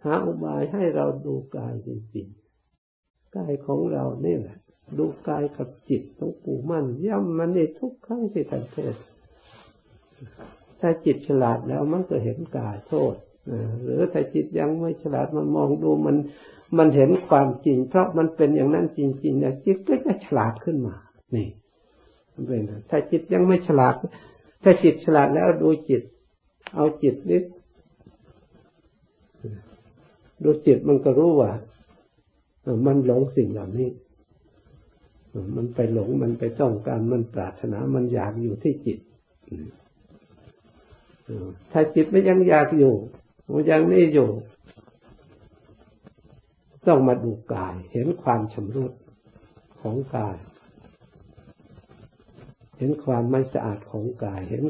[0.04, 4.58] หาอุบายให้เราดูกายจริงๆกายของเรานี่แหละ
[4.98, 8.96] ดูกายกับจิตต้องปูมั่นย่ำมันในทุกครั้งที่ท่านเทศ
[10.80, 13.14] ถ้าจิตฉลาดแล้วมันก็เห็นกายโทษ
[13.82, 16.16] หรือถ้าจิตยังไม่ฉลาดมันมองดูมัน
[16.78, 20.96] มันเห็นความจริง เพราะมันเป็นอย่างนั้นจริงๆเนี่ยจิตก็จะฉลาดขึ้นมา
[21.34, 21.48] นี่
[22.46, 23.94] เป็นถ้าจิตยังไม่ฉลาด
[24.62, 26.02] ถ้าจิตฉลาดแล้วดูจิต
[26.74, 27.44] เอาจิตนิด
[30.44, 31.50] ดูจิตมันก็รู้ว่า
[32.86, 33.90] มันหลงสิ่งเหล่านี้
[35.56, 38.98] มันไปหลงมันไปต้องการมันปรารถนามันอยากอยู่ที่จิต
[41.72, 42.94] ถ้าจิตไม่ยังอยากอยู่
[43.52, 44.30] มันยังไม่อยู่
[46.86, 48.92] ต้องมาดูกาย เห็นความชำรุด
[49.80, 50.36] ของกาย
[52.82, 54.62] เห็นความไม่สะอาดของกาย เห็น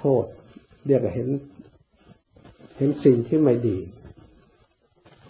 [0.00, 0.24] โทษ
[0.86, 1.28] เรียกว่าเห็น
[2.78, 3.78] เห็นสิ่งที่ไม่ดี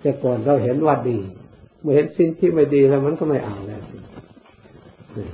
[0.01, 1.19] แต่ก่อนเราเห็นว่าดี
[1.81, 3.83] เมื่อเห็นสิ่งที่ไม่ดีแล้วมันก็ไม่เอาแล้ว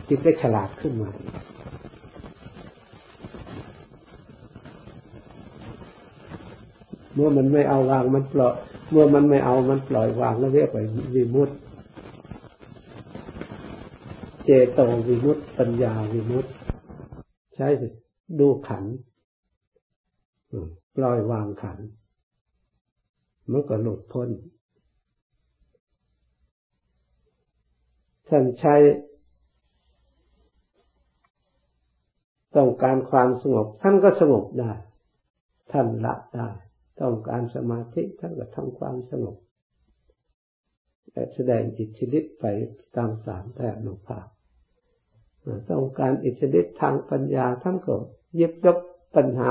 [0.08, 1.10] จิตได้ฉลาดขึ้นมา
[7.14, 8.54] เมื่อมันไม่เอาวางมันปล่อย
[8.90, 10.82] เมื่อมันไม่เอามันปล่อย วางแล้วเรียกว่า
[11.14, 11.52] วิมุตต
[14.50, 16.50] เจโตวิมุตติปัญญาวิมุตติ
[17.54, 17.88] ใช่สิ
[18.38, 18.84] ดูขัน
[20.96, 21.78] ปล่อยวางขัน
[23.50, 24.28] มันก็หลุดพ้น
[28.28, 28.74] ท่านใช้
[32.56, 34.72] ต้องการความสงบ ท่านก็สงบได้
[35.72, 36.48] ท่านละได้
[37.00, 39.36] ต้องการสมาธิท่านก็ทำความสงบ
[41.12, 42.44] และแสดงอิทธิฤทธิ์ไป
[42.96, 44.26] ตามสามแต่นุภาพ
[45.70, 47.94] ต้องการอิทธิฤทธิ์ทางปัญญาท่านก็
[48.38, 48.78] ยิบยก
[49.16, 49.50] ปัญหา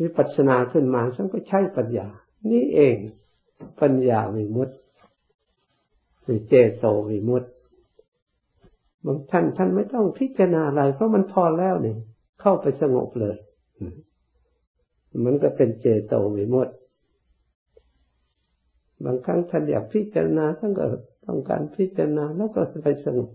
[0.00, 2.08] วิปัสสนาขึ้นมาท่านก็ใช้ปัญญา
[2.50, 2.96] นี่เอง
[3.80, 4.74] ปัญญาวิมุตติ
[6.22, 7.48] หรือเจโตวิมุตติ
[9.04, 11.96] บางท่านท่านไม่ต้องพิจารณาอะไร เพราะมันพอแล้วเนี่ย
[12.40, 13.36] เข้าไปสงบเลย
[15.24, 16.72] มันก็เป็นเจโตวิมุตติ
[19.04, 20.84] บางครั้งท่านอยากพิจารณาท่านก็
[21.26, 23.28] ต้องการพิจารณาแล้วก็ไปสงบ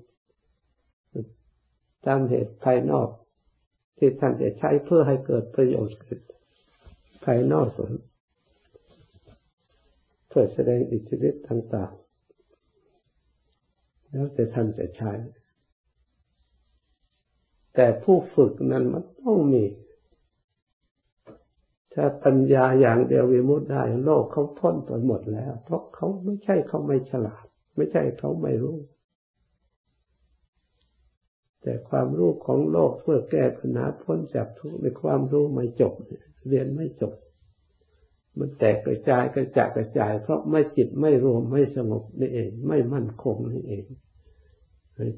[2.06, 3.10] ตามเหตุภายนอก
[3.98, 5.98] ที่ท่านจะใช้เพื่อให้เกิดประโยชน์
[7.26, 7.92] ภายนอกส่วน
[10.28, 12.00] เพื่อแสดงอิทธิฤทธิ์ต่างๆ
[14.10, 15.14] แล้วแต่ท่านจะใช้
[17.76, 19.66] แต่ผู้ฝึกนั้นมันต้องมี
[21.94, 28.78] ถ้าปัญญาอย่างเดียววิมุตได้ โลกเขาพ้นไปหมดแล้ว เพราะเขาไม่ใช่เขาไม่ฉลาด ไม่ใช่เขาไม่รู้
[31.62, 35.94] แต่ความรู้ของโลกเพื่อแก้ปัญหาพ้นจากทุกข์ในความรู้ไม่จบ
[36.48, 37.14] เรียนไม่จบ
[38.38, 43.86] มันแตกกระจายกระจายกระจาย เพราะไม่จิตไม่รวมไม่สงบนี่เอง ไม่มั่นคงนี่เอง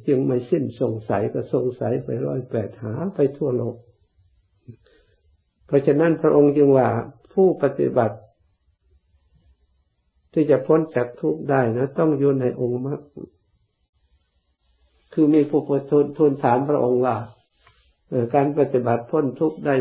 [0.07, 3.75] จึงไม่สิ้นสงสัยก็สงสัยไปร้อยแปดหาไปทั่วโลก
[5.65, 6.87] เพราะฉะนั้นพระองค์จึงว่า
[7.33, 8.17] ผู้ปฏิบัติ
[10.33, 13.01] ที่จะพ้นจากทุกข์ได้นะ ต้องอยู่ในองค์มรรค
[15.13, 17.15] คือมีผู้ทูลทูลถามพระองค์ว่า
[18.35, 19.75] การปฏิบัติพ้นทุกข์ได้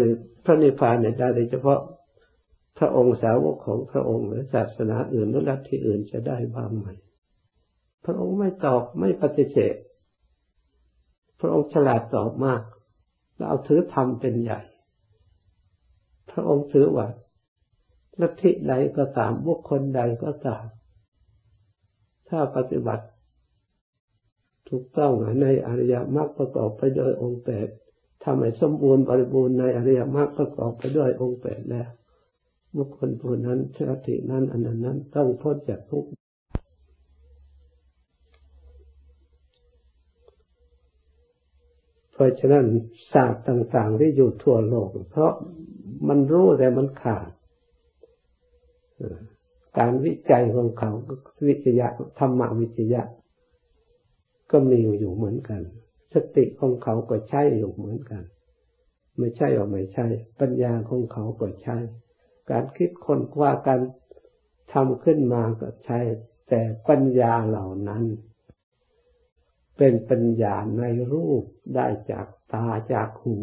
[0.44, 1.80] พระนิพพานเนี่ยได้โดยเฉพาะ
[2.78, 6.86] พระองค์สาวกของพระองค์หรือศาสนาอื่นหรือลัทธิอื่นจะได้บ้างไหม
[8.04, 9.74] พระองค์ไม่ตอบไม่ปฏิเสธ
[11.40, 12.62] พระองค์ฉลาดตอบมาก
[13.36, 14.60] แล้วเอาถือธรรมเป็นใหญ่
[16.30, 17.06] พระองค์ถือว่า
[18.20, 20.64] ลัทธิใดก็ตามบุคคลใดก็ตาม
[22.28, 23.04] ถ้าปฏิบัติ
[24.70, 27.68] ถูกต้องในอริยมรรคประกอบไปด้วยองค์แปด
[28.24, 31.88] ทำให้สมบูรณ์บริบูรณ์ในอริยมรรคประกอบไปด้วยองค์แปดแล้ว
[32.76, 36.10] บุคคลผู้นั้นลัทธินั้นอันนั้นนั้นต้องพ้นจากทุกข์
[42.20, 42.64] ราะฉะนั้น
[43.12, 45.32] ศาสตร์ต่าง ๆ ที่อยู่ทั่วโลก เพราะ
[46.08, 47.28] มันรู้แต่มันขาด
[49.78, 50.92] การวิจัยของเขา
[51.48, 53.02] วิทยาธรรมวิทยา
[54.50, 55.62] ก็มีอยู่เหมือนกัน
[56.14, 58.22] สติของเขาก็ใช่อยู่เหมือนกัน
[59.18, 60.06] ไม่ใช่หรือไม่ใช่
[60.40, 61.78] ปัญญาของเขาก็ใช่
[62.50, 63.80] การคิดคนว่าการ
[64.72, 66.00] ทำขึ้นมาก็ใช่
[66.48, 68.04] แต่ปัญญาเหล่านั้น
[69.76, 73.38] เป็นปัญญาในรูปได้จากตาจากหู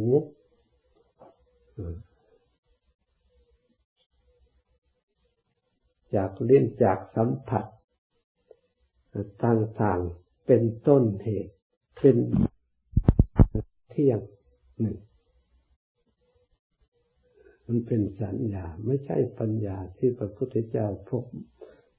[6.16, 7.66] จากเลิ้นจากสัมผัส
[9.46, 11.54] ต่างๆ เป็นต้นเหตุ
[12.00, 12.18] เป็น
[13.90, 14.20] เที่ยง
[14.80, 14.98] หนึ่ง
[17.68, 21.24] มันเป็นสัญญา ไม่ใช่ปัญญาที่พระพุทธเจ้าพบ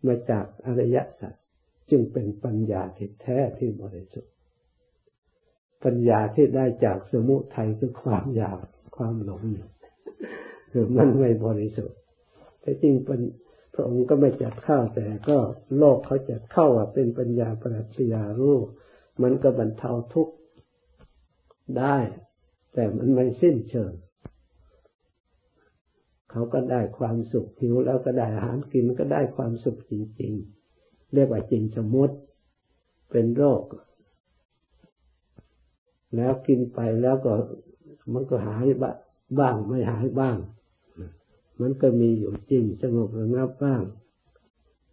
[0.07, 1.35] มาจากอริยสัจ
[1.91, 4.33] จึงเป็นปัญญาที่แท้ที่บริสุทธิ์
[5.85, 8.65] ปัญญาที่ได้จากสมุทัยคือความอยาก
[8.97, 9.43] ความหลง
[10.71, 11.99] คือมันไม่บริสุทธิ์
[12.61, 13.21] แต่จริงเป็น
[13.75, 15.39] พระองค์ก็ไม่จัดเข้าแต่ก็
[15.79, 18.57] โลกเขาจัดเข้าว่าเป็นปัญญาปรัชญารู้
[19.23, 20.35] มันก็บรรเทาทุกข์
[21.79, 21.97] ได้
[22.73, 23.93] แต่มันไม่สิ้นเชิง
[26.31, 30.33] เขาก็ได้ความสุขหิวแล้วก็ได้อาหารกินก็ได้ความสุขจริง
[30.73, 32.15] ๆ เรียกว่าจริงสมมติ
[33.11, 33.63] เป็นโรค
[36.17, 37.33] แล้วกินไปแล้วก็
[38.13, 38.67] มันก็หาย
[39.39, 40.37] บ้างไม่หายบ้าง
[41.61, 43.83] มันก็มีอยู่จริงสงบระงับบ้าง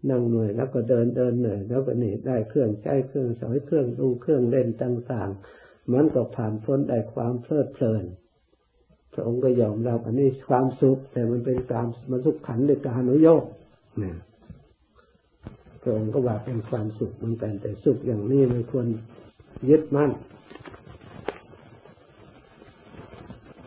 [0.09, 8.03] นั่งเหนื่อยแล้วก็เดินเดินเหนื่อยแล้วก็นี่ได้เครื่องใช้เครื่องสอยเครื่องดูเครื่องเล่นต่างๆ มันก็ผ่านพ้นได้ความเพลิดเพลิน
[9.13, 13.43] พระองค์ก็ยอมรับอันนี้ความสุข แต่มันเป็นการมันสุขขันในการอนุโยก
[13.99, 14.17] เนี่ย
[15.81, 18.87] พระองค์ก็ว่าเป็นความสุขเหมือนกัน แต่สุขอย่างนี้ไม่ควร
[19.69, 20.11] ยึดมั่น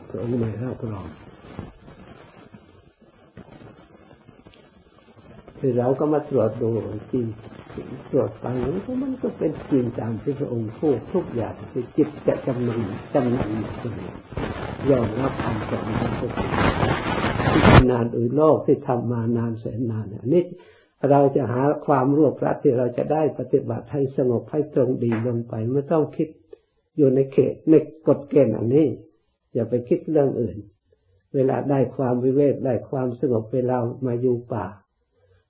[0.08, 1.06] พระองค์ไม่รับรอง
[5.60, 6.70] ที่เราก็มาตรวจดู
[7.12, 7.26] จริง
[8.10, 13.94] ตรวจไปมันก็มันก็เป็นจริงตามที่พระองค์พูดทุกอย่างที่จิตจะจำนำจำนำตัว
[14.90, 16.38] ยอมรับคำสอนของพระองค์
[17.68, 20.44] ที่นานอื่นโลกที่ทำมานานแสนนานเนี่ยนี่
[21.10, 26.28] เราจะหาความรวบรัดที่เราจะได้ปฏิบัติให้สงบให้ตรงดีลงไปไม่ต้องคิด
[26.96, 27.74] อยู่ในเขตใน
[28.08, 28.86] กฎเกณฑ์อันนี้
[29.54, 30.56] อย่าไปคิดเรื่องอื่น
[31.34, 34.66] เวลาได้ความวิเวกได้ความสงบเวลามาอยู่ป่า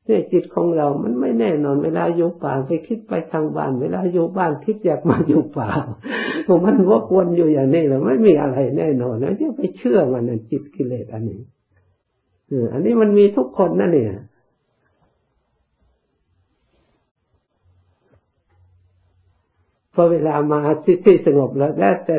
[0.09, 5.69] เนี่ยจิตของเรามันไม่แน่นอนเวลาอยู่ป่าไปคิดไปทางบ้าน เวลาอยู่บ้านคิดอยากมาอยู่ป่า
[6.47, 11.41] ผมมันวกวนอยู่อย่างนี้แล้วไม่มีอะไรแน่นอนนะจะไปเชื่อมันนะจิตกิเลสอันนี้
[12.73, 14.13] อันนี้มันมีทุกคนนะเนี่ย
[19.95, 22.17] พอเวลามาที่ที่สงบแล้วแต่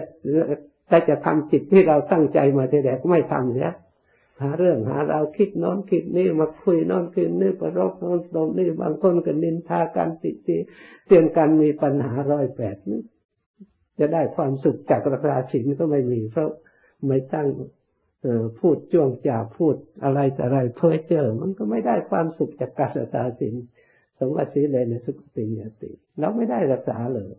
[0.87, 3.73] แต่จะทำจิตที่เราตั้งใจมาแต่แรกไม่ทำเนี่ย
[4.41, 10.57] หาเรื่องหาเราคิดน้อนคิดนี่มาคุยน้อนคิดนี่ประรบน้อนตรงนี่บางคนก็นินทากันติตี
[11.07, 13.01] เตือนกันมีปัญหาร้อยแปดนี่
[13.99, 16.49] จะได้ความสุขจากราชินก็ไม่มีเพราะ
[17.07, 17.47] ไม่ตั้ง
[18.23, 23.55] เออพูดจ้วงจ่าพูดอะไรแต่อะไรเพ้อเจอมันก็ไม่ได้ความสุขจากการรักษาศีล
[24.19, 27.31] สมวัติศีเลยในสุขติยติเราไม่ได้รักษาเลย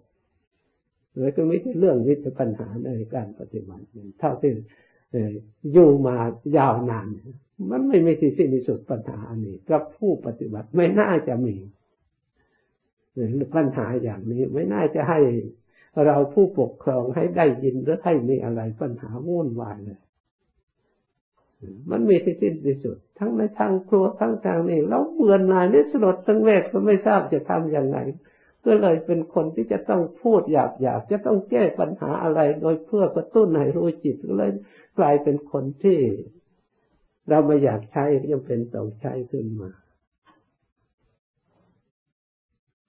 [1.17, 3.85] เลยก็ไม่ใช่เรื่องวิทยปัญหาในการปฏิบัติ
[4.21, 4.53] เท่าที่
[5.73, 6.17] อยู่มา
[6.59, 7.07] ยาวนาน
[7.71, 11.57] มันไม่มีที่สิ้นสุดปัญหาอันนี้กับผู้ปฏิบัติไม่น่าจะมี
[13.55, 15.19] ปัญหาอย่างนี้ไม่น่าจะให้
[16.07, 20.01] เราผู้ปกครองให้ได้ยินหรือให้มีอะไรปัญหาวุ่นวายเลย
[21.91, 27.99] มันมีที่สิ้นที่สุด ทั้งในทางครัวทั้งทางนี้เราเบื่อหน่ายนี่สลดทั้งแวกก็ไม่ทราบจะทำยังไง
[28.65, 34.51] ก็เลยเป็นคนที่จะต้องพูดหยาบหยาบจะต้องแก้ปัญหาอะไร โดยเพื่อกระตุ้นให้รู้จิตก็เลย
[35.03, 36.01] ลายเป็นคนที่
[37.29, 39.71] เราไม่อยากใช้ยังเป็นต้องใช้ขึ้นมา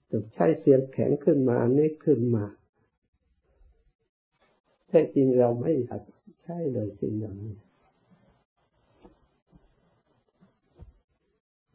[0.09, 2.45] ถูกใช้เสียงแข็งขึ้นมานี่ขึ้นมา
[4.87, 6.01] แท้จริงเราไม่อยาก
[6.43, 7.55] ใช้เลยสิ่งอย่างนี้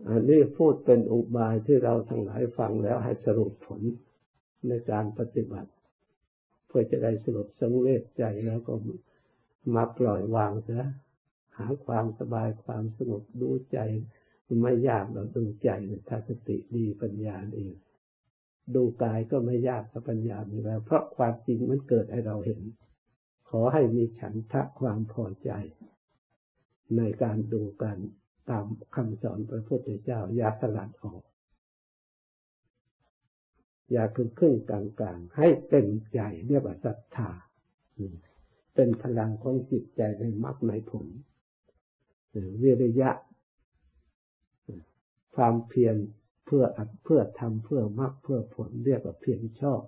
[0.09, 3.83] อันนี้พูดเป็นอุบายที่เราทั้งหลายฟังแล้วให้สรุปผล
[4.69, 5.71] ในการปฏิบัติ
[6.67, 8.75] เพื่อจะได้สรุปสังเวชใจแล้วก็
[9.75, 10.81] มาปล่อยวางซะ
[11.57, 13.79] หาความสบายความสงบดูใจ
[14.63, 15.71] ไม่ยากเราดูใจ
[16.09, 17.67] ถ้าสติดีปัญญาดี
[18.75, 22.61] ดูกายก็ไม่ยากถ้าปัญญามีแล้ว เพราะความจริงมันเกิดให้เราเห็น
[23.51, 25.51] ขอให้มีฉันทะความพอใจ
[26.97, 27.97] ในการดูกัน
[28.51, 31.23] ตามคำสอนพระพุทธเจ้าอย่าสลัดออก
[33.93, 37.31] อย่าคึงครึ่งกลางกลางให้เต็มใจเรียกว่าศรัทธา
[38.77, 41.07] เป็นพลังของจิตใจในมรรคในผล
[42.63, 43.11] วิริยะ
[45.35, 45.97] ความเพียร
[46.47, 49.83] เพื่ออัดเพื่อทำเพื่อมรรคเพื่อผลเรียกว่าเพียรชอบ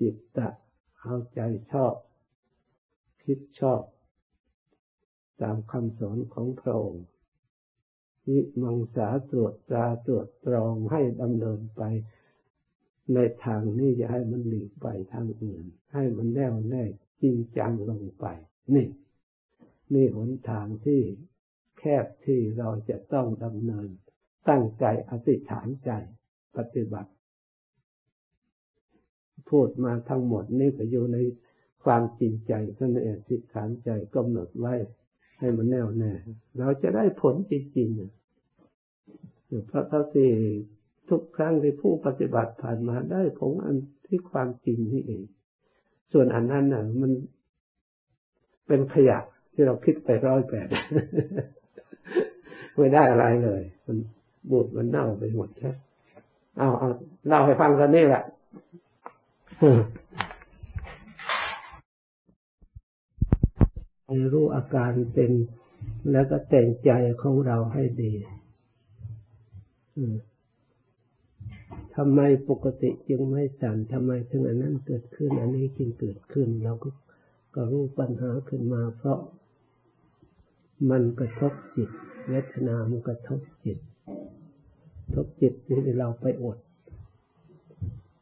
[0.00, 0.48] จิตตะ
[1.00, 1.40] เอาใจ
[1.72, 1.94] ชอบ
[3.22, 3.82] คิดชอบ
[5.42, 7.06] ตามคำสอนของพระองค์
[8.28, 11.82] วิมังสาตรวจตราตรวจตรองให้ดำเนินไป
[13.14, 16.84] ในทางนี้อย่าให้มันหลีกไปทางอื่น ให้มันแน่วแน่
[17.22, 18.26] จริงจังลงไป
[18.74, 18.88] นี่
[19.94, 21.00] นี่หนทางที่
[21.78, 23.88] แคบที่เราจะต้องดำเนิน
[24.48, 25.90] ตั้งใจอธิษฐานใจ
[26.56, 27.10] ปฏิบัติ
[29.50, 31.18] พูดมาทั้งหมดนี่ก็อยู่ใน
[31.84, 34.74] ความจริงใจท่านเองอธิษฐานใจกำหนดไว้
[35.38, 36.12] ให้มันแน่วแน่
[36.58, 40.30] เราจะได้ผลจริงๆเพราะเท่าที่
[41.08, 45.24] ทุกครั้งที่ผู้ปฏิบัติผ่านมาได้ผลอันที่ความจริงนี่เอง
[46.12, 47.10] ส่วนอันนั้นน่ะ มัน
[48.66, 49.18] เป็นขยะ
[49.52, 50.66] ที่เราคิดไปร้อยแปด
[52.76, 53.96] ไม่ได้อะไรเลย มัน
[54.50, 55.70] บูดมันเน่าไปหมดแค่
[56.58, 56.88] เอาเอา
[57.28, 58.22] เล่าให้ฟังกันนี่แหละ
[64.32, 65.32] รู้อาการเป็น
[66.12, 66.90] แล้วก็แต่งใจ
[67.22, 68.12] ของเราให้ดี
[71.96, 76.90] ทำไมปกติจึงไม่สั่นทำไมถึงอันนั้นเกิดขึ้น อันนี้จึงเกิดขึ้น เราก็
[77.54, 79.18] ก็รู้ปัญหาขึ้นมา เพราะ
[80.90, 81.90] มันกระทบจิต
[82.28, 83.78] เวทนามันกระทบจิต
[85.14, 86.58] ทบจิตนี่เราไปอด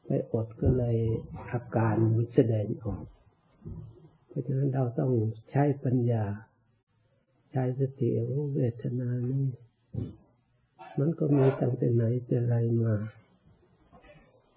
[0.06, 0.96] ไปอดก็เลย
[1.50, 3.04] อาการมันแสดงออก
[4.28, 5.12] เพราะฉะนั้นเราต้อง
[5.50, 6.24] ใช้ปัญญา
[7.50, 9.46] ใช้สติรู้เวทนานี่
[10.98, 12.94] มันก็มีตั้งแต่ไหนแต่ไรมา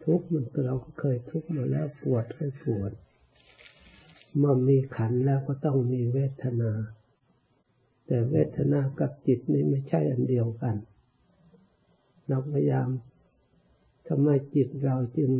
[0.04, 2.92] ทุกข์มันเราก็เคยทุกข์มาแล้วปวดให้ปวด
[4.38, 6.72] เมื่อมีขันแล้วก็ต้องมีเวทนา
[8.08, 10.76] แต่เวทนากับจิตนี่ไม่ใช่อันเดียวกัน
[12.28, 12.90] เราพยายาม
[14.08, 15.32] ทำไมจิตเราจึง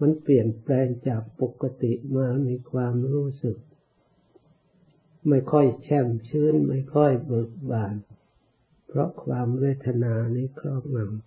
[0.00, 3.58] มันเปลี่ยนแปลงจากปกติมามีความรู้สึก
[5.28, 7.94] ไม่ค่อยแช่มชื้น ไม่ค่อยเบิกบาน
[8.86, 11.25] เพราะความเวทนานี้ครอบงำ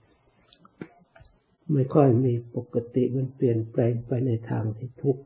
[1.73, 5.23] ไม่ค่อยมีปกติมันเปลี่ยนแปลงไปในทางที่ทุกข์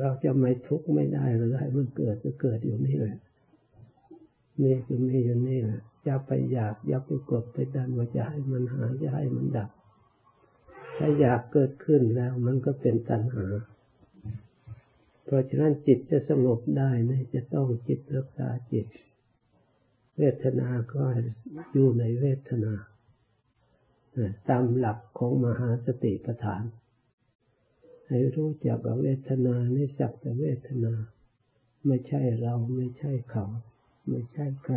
[0.00, 3.18] เราจะไม่ทุกข์ไม่ได้หรือให้มันเกิดก็เกิดอยู่นี่แหละ
[4.62, 9.70] นี่คือมีอยู่นี่แหละอย่าไปอยากอย่าไปกดไปดันว่าจะให้มันหายจะให้มันดับ
[10.96, 13.46] ถ้าอยากเกิดขึ้นแล้วมันก็เป็นตัณหา
[15.24, 18.86] เพราะฉะนั้นจิตจะสงบได้นี่จะต้องจิตรักษาจิต
[20.18, 21.02] เวทนาก็
[21.72, 22.74] อยู่ในเวทนา
[24.48, 26.62] ตามหลักของมหาสติปัฏฐาน
[28.06, 30.94] ให้รู้จักว่าเวทนาในสักแต่เวทนา
[31.86, 33.44] ไม่ใช่เราไม่ใช่เขา
[34.08, 34.76] ไม่ใช่ใคร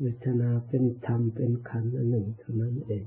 [0.00, 3.04] เวทนาเป็นธรรมเป็นขันธ์อันหนึ่งเท่านั้นเอง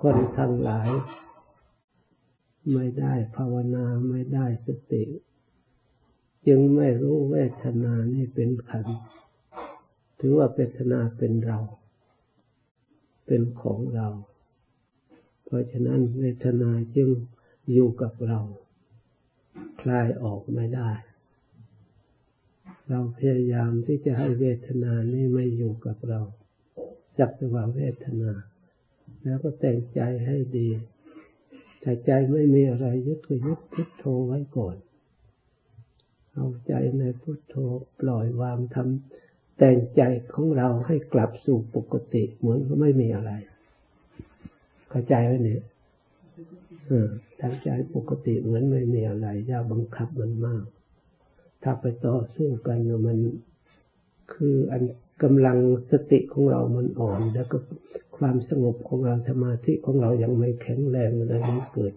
[0.00, 0.88] คนทั้งหลาย
[2.72, 5.04] ไม่ได้ภาวนาไม่ได้สติ
[6.46, 8.96] จึงไม่รู้เวทนานี่เป็นขันธ์
[10.20, 11.58] ถือว่าเวทนาเป็นเรา
[13.26, 14.08] เป็นของเรา
[15.44, 17.08] เพราะฉะนั้นเวทนาจึง
[17.72, 18.40] อยู่กับเรา
[19.80, 20.90] คลายออกไม่ได้
[22.88, 26.20] เราพยายามที่จะให้เวทนานี้ไม่อยู่กับเรา
[27.18, 28.32] จับตัวเวทนา
[29.22, 30.68] แล้วก็แต่งใจให้ดี
[31.80, 34.76] แต่ใจไม่มีอะไรยึดก็ยึดพุทโธไว้ก่อน
[36.32, 37.54] เอาใจในพุทโธ
[38.00, 39.23] ปล่อยวางทำ
[39.58, 40.02] แต่งใจ
[40.34, 43.32] ของเราให้กลับสู่ปกติเหมือนก็ไม่มีอะไร
[44.90, 45.62] เข้าใจไหมเนี่ย
[46.86, 47.08] เออ
[47.40, 50.64] ทำใจปกติเหมือนไม่มีอะไรอย่าบังคับมันมาก
[51.62, 53.18] ถ้าไปต่อสู้กันมัน
[54.34, 54.82] คืออัน
[55.22, 55.58] กำลัง
[55.90, 57.58] สติของเรามันอ่อน แล้วก็
[58.16, 61.94] ความสงบของเราสมาธิของเรายังไม่แข็งแรงอะไรมันเกิด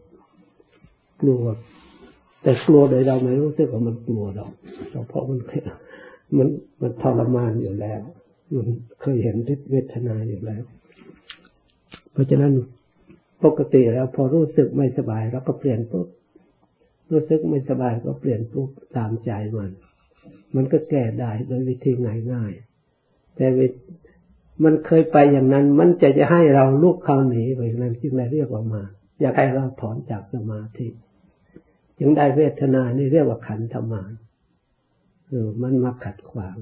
[1.21, 1.43] กลัว
[2.41, 4.51] แต่กลัวโดยเราไม่รู้สึกว่ามันกลัวหรอก
[5.07, 5.39] เพราะมัน
[6.35, 6.47] มัน
[6.81, 8.01] มันทรมานอยู่แล้ว
[8.55, 8.67] มัน
[9.01, 10.63] เคยเห็นฤทธเวทนาอยู่แล้ว
[12.11, 12.53] เพราะฉะนั้น
[13.43, 16.07] ปกติแล้วพอรู้สึกไม่สบายเราก็เปลี่ยนปุ๊บ
[17.11, 19.71] รู้สึกไม่สบายก็เปลี่ยนปุ๊บตามใจมัน
[20.55, 21.91] มันก็แก้ได้โดยวิธี
[22.31, 23.47] ง่ายๆแต่
[24.63, 28.83] มันเคยไปอย่างนั้น มันจะจะให้เราลุกเข้าหนีไปนั้นจึงได้เรียกออกมา
[29.21, 30.87] อยากให้เราถอนจากสมาธิ
[31.99, 34.11] จึงได้เวทนานี่เรียกว่าขันธมาน
[35.29, 36.57] เออมันมาขัดขวาง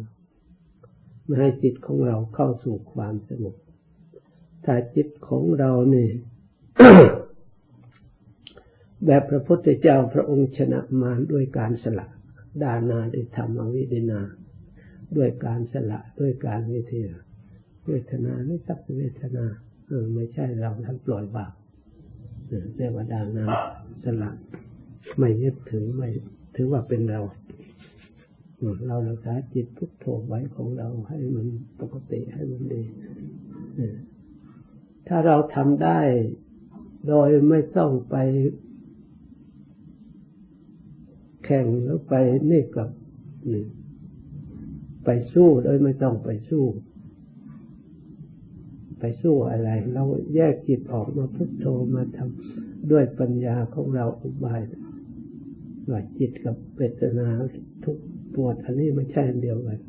[1.25, 3.55] ไม่ให้จิตของเราเข้าสู่ความสงบ
[4.65, 6.11] ถ้าจิตของเราเนี่ย
[9.05, 12.07] แบบพระพุทธเจ้าพระองค์ชนะมารด้วยการสละ
[12.63, 14.21] ดานาได้ทำอวิเดนา
[15.17, 17.09] ด้วยการสละด้วยการวิเทศ
[17.85, 19.45] เวทนาไม่สักเวทนา
[19.87, 21.51] เออไม่ใช่เราท่านปล่อยวาง
[22.75, 23.45] เรียกว่าดานา
[24.03, 24.29] สละ
[25.17, 26.09] ไม่ยึดถือไม่
[26.55, 27.21] ถือว่าเป็นเรา
[28.87, 31.47] เรารักษาจิตพุทโธไว้ของเราให้มัน
[31.81, 32.83] ปกติให้มันดี
[35.07, 35.99] ถ้าเราทำได้
[37.07, 38.15] โดยไม่ต้องไป
[41.45, 42.13] แข่งแล้วไป
[42.51, 42.89] นี่กับ
[43.53, 43.65] นี่
[45.05, 46.65] ไปสู้โดยไม่ต้องไปสู้
[48.99, 50.03] ไปสู้อะไร เรา
[50.35, 54.61] แยกจิตออกมาพุทโธมาทำด้วยปัญญาของเราอุบาย
[55.89, 57.27] ว่าจิตกับเวทนา
[57.83, 57.97] ทุก
[58.35, 59.79] ปวดอันนี้ไม่ใช่อันเดียวกัน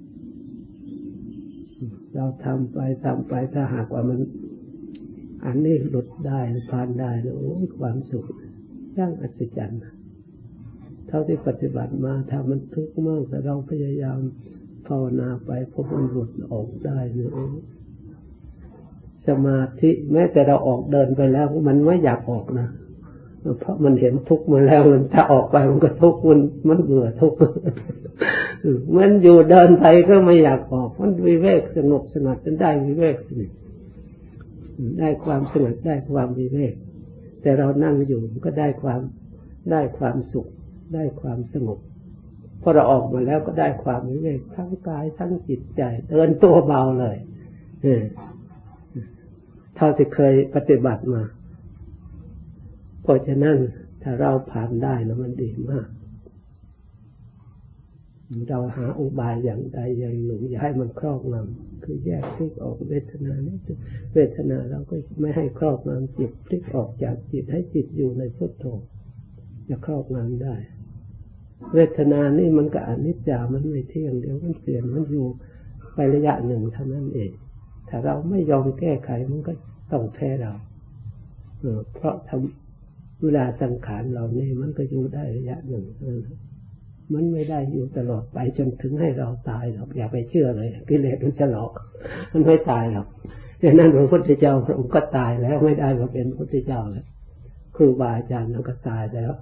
[2.15, 4.21] เราทำไปทำไปถ้าหากว่ามัน
[5.47, 6.41] อันนี้หลุดได้
[6.71, 8.27] ผ่านได้แล้วโอ้ความสุข
[8.99, 9.81] ย่างอัศจรรย์
[11.09, 14.19] เท่าที่ปฏิบัติมาถ้ามันทุกข์มากแต่เราพยายาม
[14.87, 17.33] ภาวนาไปพบมันหลุดออกได้เนี่ย
[19.29, 22.69] สมาธิแม้แต่เราออกเดินไปแล้วมันไม่อยากออกนะ
[23.61, 27.39] เพราะมันเห็นทุกข์มาแล้วมันถ้าออกไปมันก็ทุกข์มันมันเบื่อทุกข์
[28.97, 33.17] มันอยู่เดินไปก็ไม่อยากออก มันวิเวกสงบสงัดจนได้วิเวก
[35.01, 36.75] ได้ความสงบได้ความวิเวก
[37.43, 39.01] แต่เรานั่งอยู่ก็ได้ความ
[39.71, 40.47] ได้ความสุข
[40.95, 41.79] ได้ความสงบ
[42.63, 47.17] พอเราออกมาแล้วก็ได้ความวิเวกทั้งกายทั้งจิตใจเดินตัวเบาเลย
[49.77, 51.23] เท่าที่เคยปฏิบัติมา
[53.07, 53.59] เพราะฉะนั้น
[54.03, 55.89] ถ้าเราผ่านได้นะมันดีมาก
[58.49, 63.57] เราหาอุบายอย่างใดอย่างหนึ่งอย่าให้มันครอบงำคือแยกพลิกออกเวทนานี่
[64.15, 68.65] เวทนาเราก็ไม่ให้ครอบงำจิตพลิกออกจากจิตให้จิตอยู่ในพุทโธ
[69.69, 70.57] จะครอบงำได้
[71.75, 75.27] เวทนานี่มันก็อนิจจามันไม่เที่ยงเดี๋ยวมันเปลี่ยนมันอยู่
[75.95, 77.31] ไประยะหนึ่งเท่านั้นเอง
[77.89, 79.53] ถ้าเราไม่ยอมแก้ไขมันก็
[79.93, 80.53] ต้องแพ้เรา
[81.95, 82.66] เพราะทำ
[83.23, 86.23] เวลาสังขารเราเนี่ยมันก็อยู่ได้ระยะหนึ่งเออ
[87.13, 91.73] มันไม่ได้อยู่ตลอดไปจนถึงให้เราตายหรอกอย่าไปเชื่อเลยกิเลสมันจะหลอก
[92.33, 93.07] มันไม่ตายหรอก
[93.63, 97.07] ดังนั้นพระพุทธเจ้าพระองค์ก็ตายแล้วไม่ได้มาเป็นพระพุทธเจ้าแล้ว
[97.77, 99.33] ครูบาอาจารย์เราก็ตายแล้ว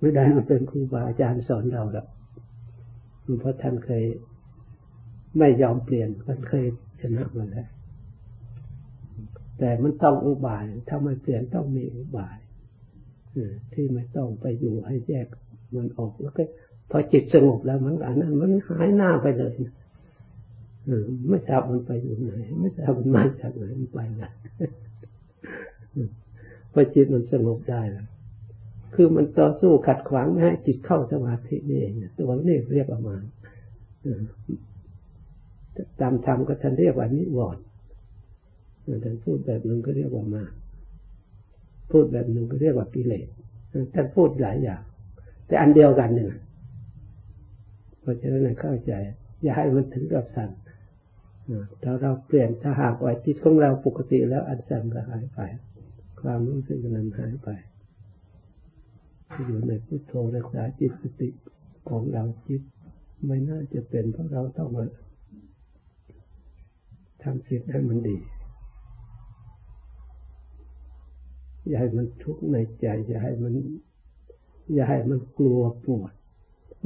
[0.00, 2.06] ไม่ได้มาเป็นครูบาอาจารย์สอนเราแล้ว
[3.40, 4.04] เพราะท่านเคย
[5.38, 6.64] ไม่ยอมเปลี่ยนท่านเคย
[7.00, 7.68] ชนะมาแล้ว
[9.58, 12.36] แต่มันต้องอุบายถ้าไม่เปลี่ยนต้องมีอุบาย
[13.72, 15.26] ที่ไม่ต้องไปอยู่ให้แยก
[15.76, 16.44] มันออกแล้วก็
[16.90, 19.52] พอจิตสงบแล้วมันอันนั้นมันหายหน้าไปเลย
[21.28, 24.22] ไม่ทราบมันไปอยู่ไหน ไม่ทราบมันมาจากไหนมันไปไหน
[26.72, 28.06] พอจิตมันสงบได้แล้ว
[28.94, 33.22] คือมันต่อสู้ขัดขวางไม่ให้จิตเข้าสมาธินี่เองตัวนี้เรียกประมาณ
[36.00, 37.62] ตามธรรมก็ท่านเรียกว่านิวรณ์
[39.04, 40.44] ท่านพูดแบบนึงก็เรียกว่ามา
[41.90, 43.26] พูดแบบหนึ่งก็เรียกว่ากิเลส
[43.94, 44.82] ท่านพูดหลายอย่าง
[45.46, 46.28] แต่อันเดียวกันนี่ย
[48.00, 48.92] เพราะฉะนั้นเข้าใจ
[49.42, 50.50] อย่าให้มันถึงกับสั่น
[51.82, 55.40] ถ้าเราเปลี่ยนถ้าหากว่าจิตของเราปกติแล้วอันสั่นก็หายไป
[56.20, 57.48] ความรู้สึกนั้นหายไป
[59.46, 61.28] อยู่ในพุทโธรักษาจิตสติ
[61.88, 62.62] ของเราจิต
[63.26, 64.84] ไม่น่าจะเป็นเพราะเราต้องมา
[67.22, 68.16] ทำจิตให้มันดี
[71.68, 73.52] อย่าให้มันทุกข์ในใจ อย่าให้มัน
[74.74, 76.12] อย่าให้มันกลัวปวด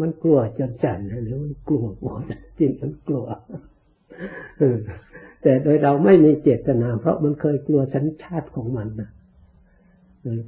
[0.00, 2.22] มันกลัวจนสั่นหรือมันกลัวปวด
[2.58, 3.26] จริงมันกลัว
[5.42, 9.10] แต่โดยเราไม่มีเจตนา เพราะมันเคยกลัวสัญชาติของมันนะ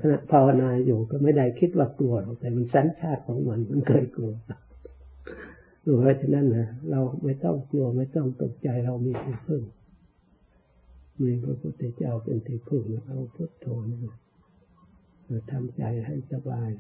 [0.00, 4.32] ขณะภาวนาอยู่ก็ไม่ได้คิดว่ากลัวแต่มันสัญชาติของมันมันเคยกลัว
[6.00, 9.62] เพราะฉะนั้นนะเราไม่ต้องกลัวไม่ต้องตกใจเรามีที่พึ่ง
[11.24, 13.98] มีพระพุทธเจ้าเป็นที่พึ่งเอาพุทโธนี่
[15.50, 16.70] ทำใจให้สบาย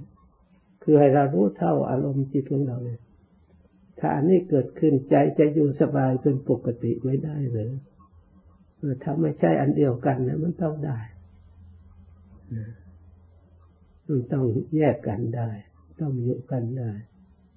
[0.82, 3.00] คือให้เรารู้เท่าอารมณ์จิตของเราเนี่ย
[3.98, 7.68] ถ้าอันนี้เกิดขึ้นใจจะอยู่สบายเป็นปกติไม่ได้เลย
[9.02, 10.98] ถ้าไม่ใช่อันเดียวกันนะมันต้องได้
[14.08, 14.44] มันต้อง
[14.76, 15.50] แยกกันได้
[16.00, 16.90] ต้องอยู่กันได้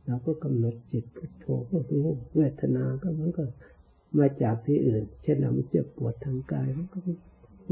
[0.05, 3.43] เราก็กำหนดจิตพุทโธก็รู้เวทนาก็มันก็
[4.17, 6.99] มาจากที่อื่น เช่นมันเจ็บปวดทางกาย มันก็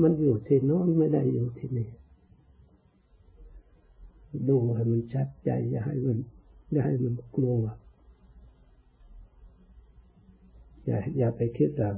[0.02, 1.90] มันอยู่ที่โน้นไม่ได้อยู่ที่นี่
[4.48, 6.18] ดูให้มันชัดใจอย่าให้มัน
[6.72, 7.60] อย่าให้มันกลัว
[10.86, 11.92] อย่าอย่าไปคิดว่า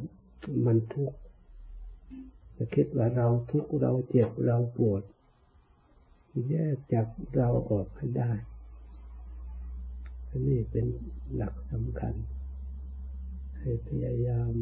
[0.66, 1.20] มันทุกข์
[2.58, 5.02] จะคิดว่าเราทุกข์เราเจ็บเราปวด
[6.50, 8.32] แยกจากเราออกให้ได้
[10.30, 10.86] อันนี้เป็น
[11.36, 12.14] หลักสำคัญ
[13.62, 14.54] ให้พยายาม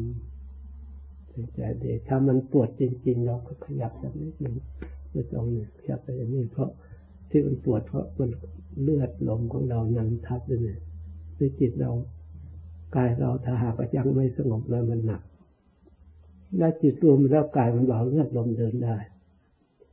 [1.54, 4.56] ใจเด็ถ้ามันปวดจริง ๆ เราก็ขยับสักนิดหนึ่ง
[5.12, 5.44] ไม่ต้อง
[5.78, 6.70] ขยับไปอย่างนี้เพราะ
[7.30, 8.30] ที่มันปวดเพราะมัน
[8.82, 10.80] เลือดลมของเรายังทับด้วยเนี่ย
[11.38, 11.90] ด้วยจิตเรา
[12.96, 15.22] กายเราถ้าหากยังไม่สงบแล้วมันหนัก
[16.58, 18.96] และจิตรวมแล้วกายมันเบาเลือดลมเดินได้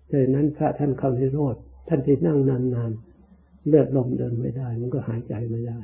[0.10, 1.56] ดังนั้นพระท่านเข้าในโรด
[1.88, 5.80] ท่านที่นั่งนานๆเลือดลมเดินไม่ได้ มันก็หายใจไม่ได้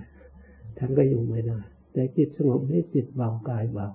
[0.78, 1.60] ท่านก็อยู่ไม่ได้
[1.94, 3.88] แต่จิตสงบนี่จิตเบากายเบา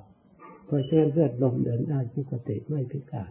[0.67, 3.31] เพราะฉะนั้นเลือดลมเดินได้ปกติไม่พิการ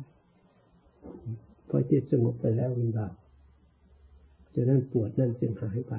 [1.69, 3.07] พอจิตสงบไปแล้วมันเบา
[4.53, 5.93] จะนั้นปวดนั่นจึงหายไป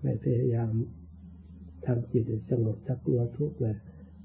[0.00, 0.70] ไม่พยายาม
[1.86, 3.76] ทำจิตสงบถ้ากลัวทุกข์เลย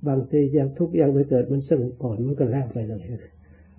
[0.08, 3.04] บางทียังทุกข์ยังไม่เกิดมันสงบก่อนมันก็แล้วไปเลย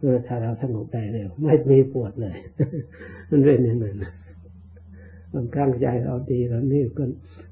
[0.01, 2.37] เออถ้าเราสงบได้เร็วไม่มีปวดเลย
[3.31, 3.97] มันเป็นอย่างนั้น
[5.35, 7.05] บางครั้งใจเราดีแล้วนี่ก็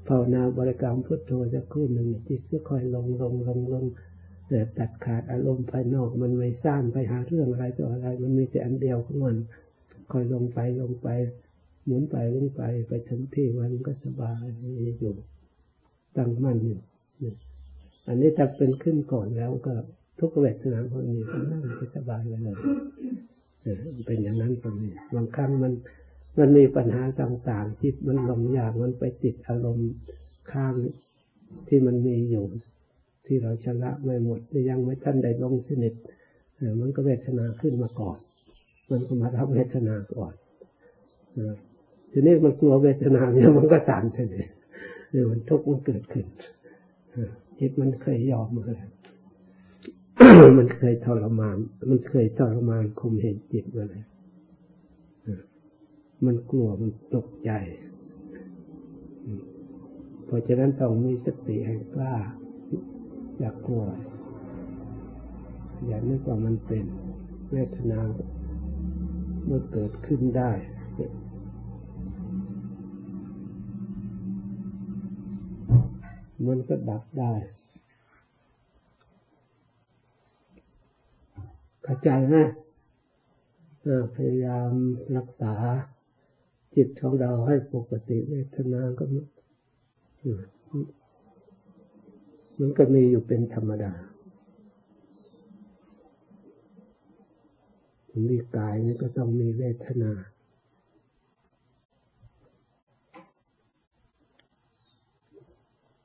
[0.07, 3.85] ภาวนาบริกรรมพุทโธจะคู่หนึ่งจิตก็ค่อยลงลงลงลง
[4.47, 9.37] แต่ตัดขาดอารมณ์ภายนอก มันไม่สร้างไปหาเรื่องอะไรต่ออะไร มันมีแต่อันเดียวของมัน
[10.11, 11.07] ค่อยลงไปลงไป
[11.85, 14.43] หมุนไปลงไปไปถึงที่วันก็สบาย
[14.99, 15.15] อยู่
[16.17, 16.79] ตั้งมั่นอยู่
[18.07, 19.73] อันนี้ถ้าเป็นขึ้นก่อนแล้วก็
[20.19, 21.63] ทุกเวทนาคนนี้ก็นั่ง
[21.95, 22.57] สบายเลย
[24.05, 25.73] เป็นอย่างนั้นคนนี้บางครั้งมัน
[26.39, 29.91] มันมีปัญหาต่างๆจิตมันหลงยากมันไปติดอารมณ์
[30.51, 30.73] ข้าง
[31.67, 32.45] ที่มันมีอยู่
[33.25, 35.93] ที่เราชนะไม่หมดยังไม่ทันได้ลงสนิท
[36.81, 38.17] มันก็เวทนาขึ้นมาก่อน
[38.91, 40.33] มันก็มารับเวทนาก่อน
[42.11, 44.27] ทีนี้มันกลัวเวทนาเนี่ยมันก็สั่นเลย
[45.11, 46.25] เนี่ยมันทุกข์มันเกิดขึ้น
[47.59, 48.89] จิตมันเคยยอมมาแล้ว
[50.59, 51.57] มันเคยทรมาน
[51.89, 54.03] มันเคยทรมานคุมเห็นจิตมาเลย
[56.25, 57.51] มันกลัวมันตกใจ
[60.25, 62.15] เพราะฉะนั้นต้องมีสติให้กล้า
[63.39, 63.83] อย่ากกลัว
[65.85, 66.85] อย่านึกว่ามันเป็น
[67.51, 67.99] เวทนา
[69.45, 70.51] เมื่อเกิดขึ้นได้
[76.47, 77.33] มันก็ดับได้
[81.83, 82.35] เข้าใจไหม
[84.15, 84.71] พยายาม
[85.17, 85.53] รักษา
[86.75, 89.03] จิตของเราให้ปกติเวทนาก็
[92.59, 93.93] มันก็มีอยู่เป็นธรรมดา
[98.29, 100.11] มีกายนี่ก็ต้องมีเวทนา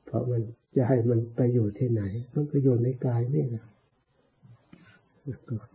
[0.07, 0.43] เพราะมัน
[0.77, 2.03] จะให้มันไปอยู่ที่ไหน
[2.35, 3.65] มันก็อยู่ในกายนี่แหละ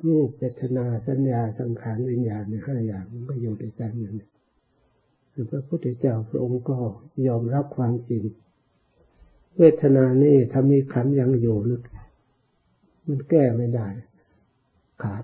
[0.05, 4.27] รูปเวทนาสัญญาสังขารวิญญาณในห้าอย่างมันก็อยู่ในใจอย่างนี้
[5.51, 6.77] พระพุทธเจ้าพระองค์ก็
[7.27, 8.23] ยอมรับความจริง
[9.57, 11.81] เวทนานี่ถ้ามีขันยังอยู่ลึก
[13.07, 13.87] มันแก้ไม่ได้
[15.03, 15.23] ขาด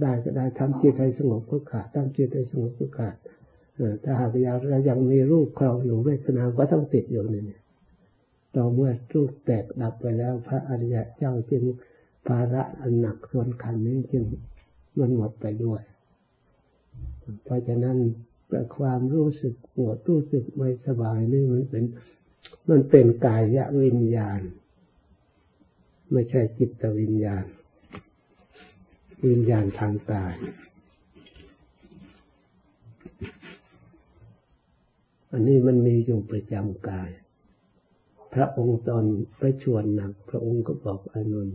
[0.00, 3.16] ได้ก็ได้ทำจิตให้สงบก็ขาดทำจิตให้สงบก็ขาด
[4.04, 4.30] ถ้าหาก
[4.70, 7.58] เรายังมีรูปครองอยู่เวทนาก็ต้องติดอยู่นี่
[8.54, 11.62] ต่อเมื่อรูปแตกดับไปแล้ว พระอริยะเจ้าจึง
[12.26, 14.24] ภาระอันหนักส่วนขันนี้จึง
[14.98, 15.82] มันหมดไปด้วย
[17.44, 17.96] เพราะฉะนั้น
[18.54, 21.84] แต่ความรู้สึกปวดรู้สึกไม่สบายนี่มันเป็น
[22.70, 23.42] มันเป็นกาย
[23.84, 24.40] วิญญาณ
[26.12, 27.44] ไม่ใช่จิตวิญญาณ
[29.28, 30.34] วิญญาณทางกาย
[35.32, 37.10] อันนี้มันมีอยู่ประจำกาย
[38.34, 39.04] พระองค์ตอน
[39.38, 41.48] ไปชวนหนัก พระองค์ก็บอกอนุน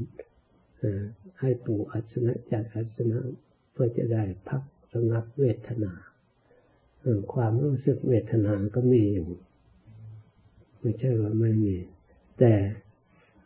[1.39, 3.19] ให้ปู่อัศนะจัดอัศนะ
[3.71, 4.61] เพื่อจะได้พัก
[4.93, 5.93] ระงับเวทนา
[7.33, 9.29] ความรู้สึกเวทนาก็มีอยู่
[10.79, 11.75] ไม่ใช่ว่าไม่มี
[12.39, 12.53] แต่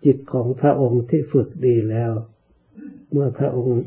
[0.05, 2.11] จิตของพระองค์ที่ฝึกดีแล้ว
[3.11, 3.79] เมื่อพระองค์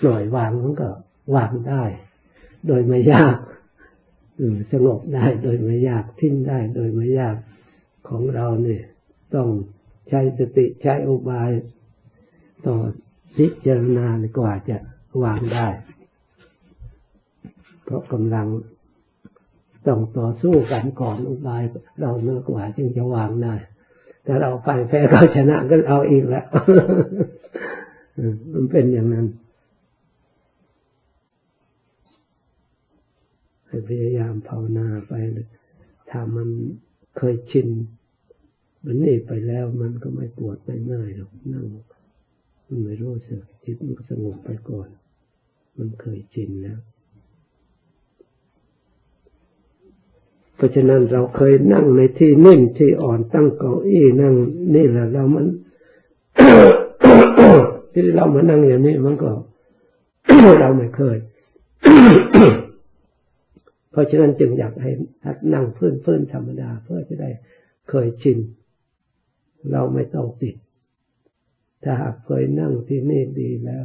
[0.00, 0.90] ปล่อยวางมันก็
[1.34, 1.84] วางได้
[2.66, 3.36] โดยไม่ยาก
[4.72, 7.36] สงบได้โดยไม่ยากทิ้งได้โดยไม่ยาก
[8.08, 8.84] ของเราเนี่ย
[9.34, 9.48] ต้อง
[10.08, 11.50] ใช้สติใช้อุบาย
[12.66, 12.76] ต่อ
[13.36, 14.06] พิจารณา
[14.38, 14.76] กว่าจะ
[15.22, 15.68] วางได้
[17.84, 18.46] เพราะกำลัง
[19.86, 21.62] ต้องต่อสู้กันก่อนอุบาย
[22.00, 23.54] เราเมื่อกว่าจึงจะวางได้
[24.24, 26.46] แต่เราไปแพ้เขาชนะก็เอาอีกแล้ว
[28.52, 29.26] มันเป็นอย่างนั้น
[33.88, 35.12] พยายามภาวนาไป
[36.10, 36.48] ถ้ามัน
[37.16, 37.68] เคยชิน
[38.84, 41.64] มันนี่ไปแล้วมันก็ไม่ปวดไม่ง่ายหรอกนั่ง
[42.68, 44.88] มันไม่รู้สึกจิตมันสงบไปก่อน
[45.78, 46.78] มันเคยชินแล้ว
[50.56, 54.34] เพราะฉะนั้นเราเคยนั่งในที่นิ่งที่อ่อนตั้งเก้าอี้นั่ง
[54.74, 55.46] นี่แหละเรามัน
[57.92, 59.30] ที่เรามานั่งอย่างนี้มันก็
[60.60, 61.18] เราไม่เคย
[63.90, 64.90] เพราะฉะนั้นจึงอยากให้
[65.24, 67.30] หัดนั่งพื้นพื้นธรรมดา เพื่อจะได้
[67.88, 68.38] เคยชิน
[69.72, 70.56] เราไม่ต้องติด
[71.82, 73.84] ถ้าหากเคยนั่งที่นี่ดีแล้ว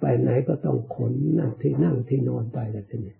[0.00, 3.16] ไปไหนก็ต้องขนนั่งที่นั่งที่นอนไปแล้วทีนี้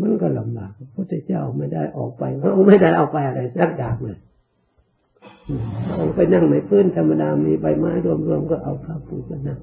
[0.00, 4.18] มันก็ลำบากพระพุทธเจ้าไม่ได้ออกไปพระองค์ไม่ได้เอาไปอะไรสักอย่างเลย
[5.86, 7.92] พระองค์ไปนั่งในพื้นธรรมดามีใบไม้
[8.26, 9.58] รวมๆก็เอาผ้าปูกันนั่ง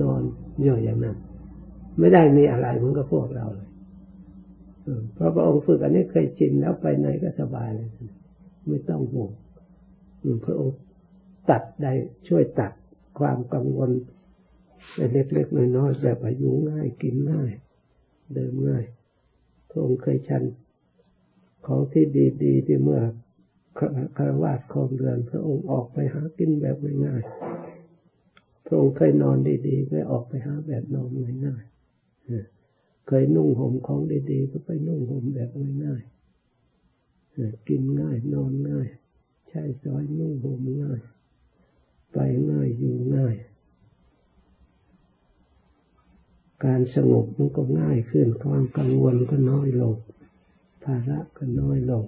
[0.00, 0.22] นอน
[0.66, 1.16] ย่อยอย่างนั้น
[1.98, 3.68] ไม่ได้มีอะไรเหมือนกับพวกเราเลย
[5.14, 7.88] เพราะพระองค์ฝึกอันนี้เคยชินแล้วไปไหนก็สบายเลย
[8.68, 9.30] ไม่ต้องห่วง
[10.46, 10.78] พระองค์
[11.50, 11.92] ตัดได้
[12.28, 12.72] ช่วยตัด
[13.18, 13.90] ความกังวล
[14.96, 17.52] เล็กๆน้อยๆแบบอายุง่ายกินง่าย
[18.34, 18.84] เดินง่าย
[19.72, 20.42] พระองค์เคยชัน
[21.66, 22.04] ของที่
[22.42, 23.00] ดีๆที่เมื่อ
[24.16, 31.08] คารวาสคองเรือน พระองค์ออกไปหากินแบบง่ายๆพระองค์เคยนอนดีๆก็ออกไปหาแบบนอน
[31.46, 34.00] ง่ายๆเคยนุ่งห่มของ
[34.30, 35.50] ดีๆ ก็ไปนุ่งห่มแบบ
[35.84, 38.88] ง่ายๆกินง่ายนอนง่าย
[39.48, 41.00] ใช้สอยนุ่งห่มง่าย
[42.12, 42.18] ไป
[42.50, 43.34] ง่ายอยู่ง่าย
[46.64, 49.94] การสงบมันก็ง่ายขึ้น ความกังวลก็น้อยลง
[50.84, 52.04] ภาระก็น้อยลง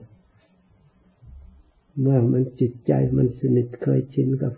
[2.01, 4.55] เมื่อมันจิตใจมันสนิทเคยชินกับ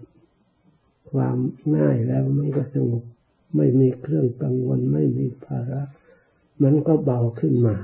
[1.11, 1.37] ความ
[1.77, 3.03] ง่ายแล้วมันก็สงบ
[3.57, 5.83] ไม่มีเครื่องกังวล ไม่มีภาระ
[6.63, 7.77] มันก็เบาขึ้นมา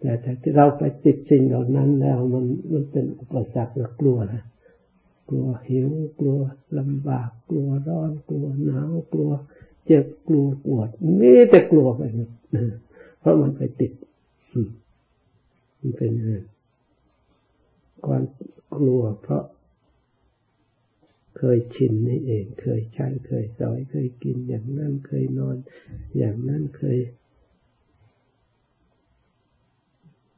[0.00, 4.42] แต่ถ้าเราไปติดสิ่งเหล่านั้นแล้วมันมันเป็นอุปสรรคกลัวนะ
[5.30, 6.40] กลัวหิวกลัว
[6.78, 9.32] ลำบาก กลัวร้อนกลัวหนาวกลัว
[9.86, 10.88] เจ็บกลัวปวด
[11.20, 12.30] มีแต่กลัวไปหมด
[13.18, 13.92] เพราะมันไปติด
[15.78, 16.12] มันเป็น
[18.06, 18.22] ความ
[18.76, 19.44] กลัวเพราะ
[21.36, 25.56] เคยชินนี่เอง เคยใช้เคยสอยเคยกินอย่างนั้นเคยนอน
[26.18, 26.98] อย่างนั้นเคย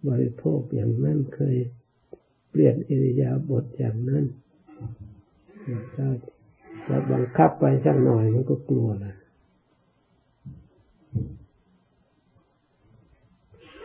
[0.09, 1.57] บริโภคอย่างนั้นเคย
[2.51, 4.24] เปลี่ยนอิริยาบถอย่างนั้น
[5.95, 6.09] ถ้า
[6.87, 9.16] เราบังคับไปสักหน่อยมันก็กลัวแหละ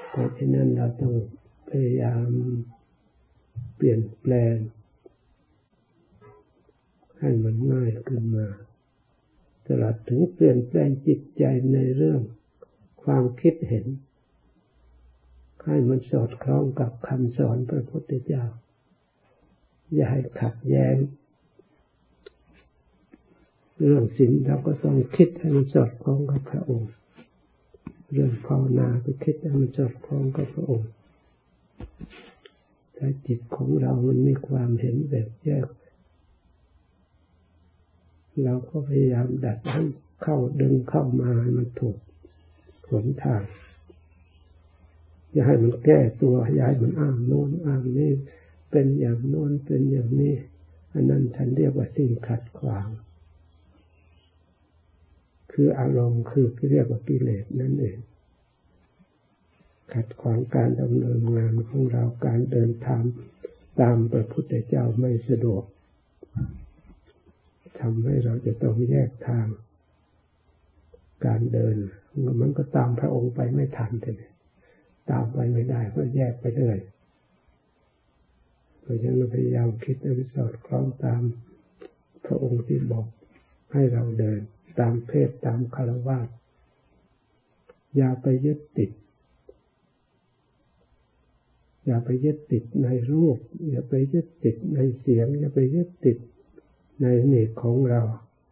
[0.10, 1.14] เพราะฉะนั้นเราต้อง
[1.70, 2.28] พยายาม
[3.76, 4.56] เปลี่ยนแปลง
[7.20, 8.48] ให้มันง่ายขึ้นมา
[9.68, 12.22] ตลอดถึงเปลี่ยนแปลงจิตใจในเรื่อง
[13.04, 13.86] ความคิดเห็น
[15.66, 18.46] ให้มันสอดคล้องกับคำสอนพระพุทธเจ้า
[19.94, 20.96] อย่าให้ขัดแย้ง
[23.80, 26.92] เรื่องศีลเราก็ต้องคิดให้มันสอดคล้องกับพระองค์
[28.12, 30.90] เรื่องภาวนาไปคิดให้มันสอดคล้องกับพระองค์
[32.98, 35.68] ถ้าจิตของเรามันมีความเห็นแบบแยก
[38.44, 39.84] เราก็พยายามดัดให้
[40.24, 41.98] เข้าดึงเข้ามาให้มันถูก
[42.88, 43.42] ผลทาง
[45.32, 48.12] อย่าให้มันแก้ตัวอย่าให้มันอ้างโน้นอ้างนี้
[48.72, 50.36] เป็นอย่างโน้นเป็นอย่างนี้
[50.94, 52.88] อันนั้นฉันเรียกว่าสิ่งขัดขวาง
[55.52, 57.98] คืออารมณ์คือที่เรียกว่ากิเลสนั่นเอง
[59.94, 63.04] ขัดขวางการดำเนินงานของเราการเดินทาง
[63.82, 65.64] ตามพระพุทธเจ้าไม่สะดวก
[67.80, 69.48] ทำให้เราจะต้องแยกทาง
[71.26, 71.76] การเดิน
[72.42, 74.32] มันก็ตามพระองค์ไปไม่ทันเลย
[75.12, 76.78] ตามไปไม่ได้ก็แยกไปเลย
[78.88, 81.22] เพราะฉะนั้นพยายามคิดให้สอดคล้องตาม
[82.26, 83.06] พระองค์ที่บอก
[83.74, 84.40] ให้เราเดิน
[84.80, 86.20] ตามเพศตามคารวะ
[87.96, 88.92] อย่าไปยึดติด
[91.86, 93.38] อย่าไปยึดติดในรูป
[93.70, 96.18] อย่าไปยึดติดในเสียง อย่าไปยึดติด
[97.02, 98.02] ในเนตของเรา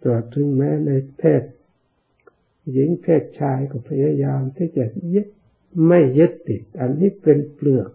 [0.03, 1.43] ตรวจถึงแม้ในเพศ
[2.71, 5.27] หญิงเพศชายก็พยายามที่จะยึด
[5.87, 7.89] ไม่ยึดติด อันนี้เป็นเปลือก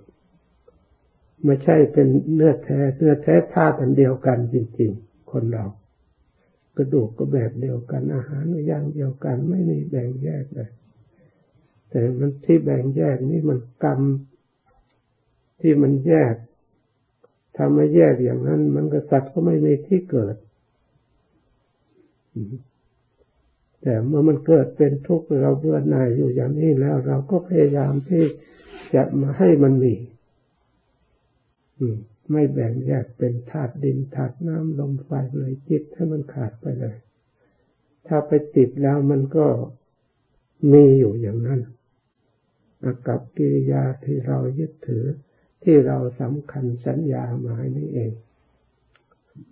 [1.45, 5.64] ไม่ใช่เป็นเนื้อแท้เนื้อแท้ธาตุอันเดียวกันจริงๆ คนเรา
[6.76, 10.70] กระดูกก็แบบเดียวกันอาหารอย่างเดียวกัน ไม่มีแบ่งแยกเลย
[11.91, 14.01] แต่มันที่แบ่งแยกนี่มันกรรม
[15.61, 16.34] ที่มันแยก
[17.57, 20.36] ถ้าไม่แยกอย่างนั้น มันก็สัตว์ก็ไม่มีที่เกิด
[23.82, 28.24] แต่เมื่อมันเกิดเป็นทุกข์เราเบื่อหน่ายอยู่อย่างนี้แล้ว เราก็พยายามที่
[28.95, 29.95] จะมาให้มันมี
[32.31, 36.97] ไม่แบ่งแยกเป็นธาตุดินธาตุน้ำลมไฟเลยจิตให้มันขาดไปเลย
[38.07, 39.47] ถ้าไปติดแล้วมันก็
[40.72, 41.61] มีอยู่อย่างนั้น
[42.85, 45.05] อากับกิริยาที่เรายึดถือ
[45.62, 48.12] ที่เราสำคัญสัญญาหมายนี่เอง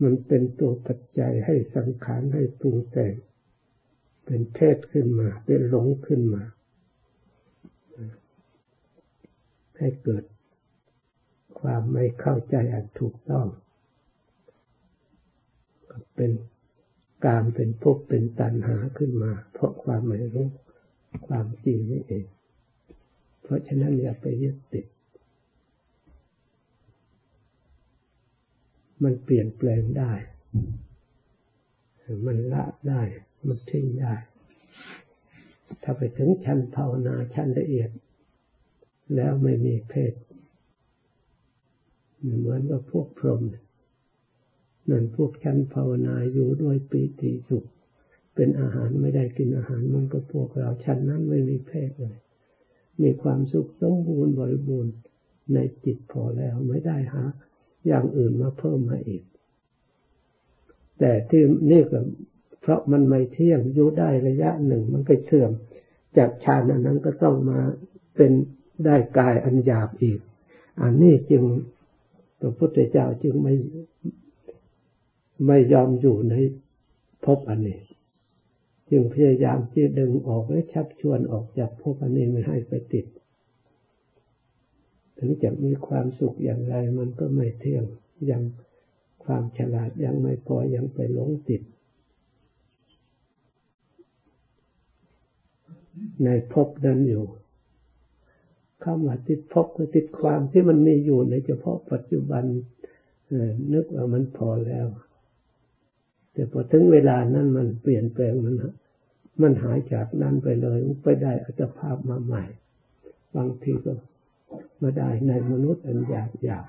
[0.02, 3.14] มันเป็นตัวปัจจัยให้สังขารให้ปรุงแต่ง
[4.24, 6.42] เป็นเพศขึ้นมา เป็นหลงขึ้นมา
[9.78, 10.24] ให้เกิด
[11.60, 13.46] ความไม่เข้าใจอันถูกต้อง
[16.16, 16.30] เป็น
[17.26, 20.48] การเป็นภพเป็นตัณหาขึ้นมา เพราะความไม่รู้
[21.26, 22.26] ความจริงนี่เอง
[23.42, 24.86] เพราะฉะนั้นอย่าไปยึดติด
[29.02, 30.12] มันเปลี่ยนแปลงได้
[32.26, 33.02] มันละได้
[33.46, 34.14] มันทิ้งได้
[35.82, 37.90] ถ้าไปถึงชั้นภาวนาชั้นละเอียด
[39.14, 40.12] แล้วไม่มีเพศ
[42.22, 43.42] เหมือนกับพวกพรหม
[44.90, 47.64] นั่นพวกชั้นภาวนาอยู่ด้วยปีติสุข
[48.34, 52.16] เป็นอาหารไม่ได้กินอาหารมันก็พวกเราชั้นนั้นไม่มีเพศเลย
[53.02, 54.94] มีความสุขสมบูรณ์บริบูรณ์
[55.54, 57.22] ในจิตพอแล้วไม่ได้หา
[57.86, 59.24] อย่างอื่นมาเพิ่มมาอีก
[60.98, 62.00] แต่ที่นี่ก็
[62.60, 65.50] เพราะมันไม่เที่ยงอยู่ได้ระยะหนึ่งมันก็เสื่อม
[66.16, 67.60] จากฌานอันนั้นก็ต้องมา
[68.16, 68.32] เป็น
[68.84, 70.20] ได้กายอันหยาบอีก
[70.82, 71.44] อันนี้จึง
[72.40, 73.54] พระพุทธเจ้าจึงไม่
[75.46, 76.34] ไม่ยอมอยู่ใน
[77.24, 77.78] ภพอันนี้
[78.90, 83.06] จึงพยายามที่ดึงออกและชักชวนออกจากภพอันนี้ไม่ให้ไปติด
[85.18, 87.84] ถึงจะมีความสุขอย่างไรมันก็ไม่เที่ยง
[88.30, 88.42] ยัง
[89.24, 91.62] ความฉลาดยังไม่พอยังไปหลงติด
[96.24, 97.24] ในภพนั้นอยู่
[98.80, 102.44] เข้ามาติดพบก็ติดความที่มันมีอยู่ในเฉพาะปัจจุบัน
[103.72, 104.86] นึกว่ามันพอแล้ว
[106.32, 108.54] แต่พอถึงเวลานั้นมันเปลี่ยนแปลงมัน
[109.42, 112.44] มันหายจากนั้นไปเลยไปได้อัตภาพมาใหม่
[113.36, 113.92] บางทีก็
[114.82, 116.66] มาได้ในมนุษย์อันหยาบหยาบ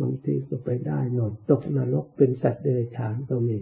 [0.00, 3.58] บางทีก็ไปได้นอนตกนรกเป็นสัตว์เดรัจฉานก็มี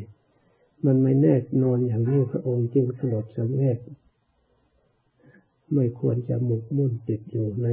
[0.87, 3.79] มันไม่แน่นอนอย่างนี้พระองค์จึงสลดสังเวช
[5.75, 7.69] ไม่ควรจะหมกมุ่นติดอยู่ใน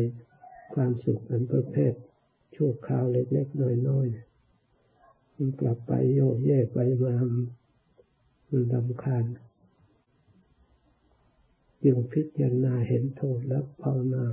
[0.74, 1.94] ความสุขอันประเภท
[2.56, 7.16] ชั่วคราวเล็กๆน้อยๆมันกลับไปโยกเย่ไปมา
[8.50, 9.26] มันดำคาญ
[11.84, 14.26] จึงพิจารณาเห็นโทษแล้วภาวนา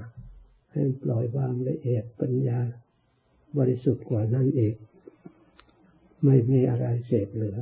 [0.73, 2.61] ให้ปล่อยวางละเอียดปัญญา
[3.59, 4.75] บริสุทธิ์กว่านั้นเอง
[6.25, 7.59] ไม่มีอะไรเศษเหลือ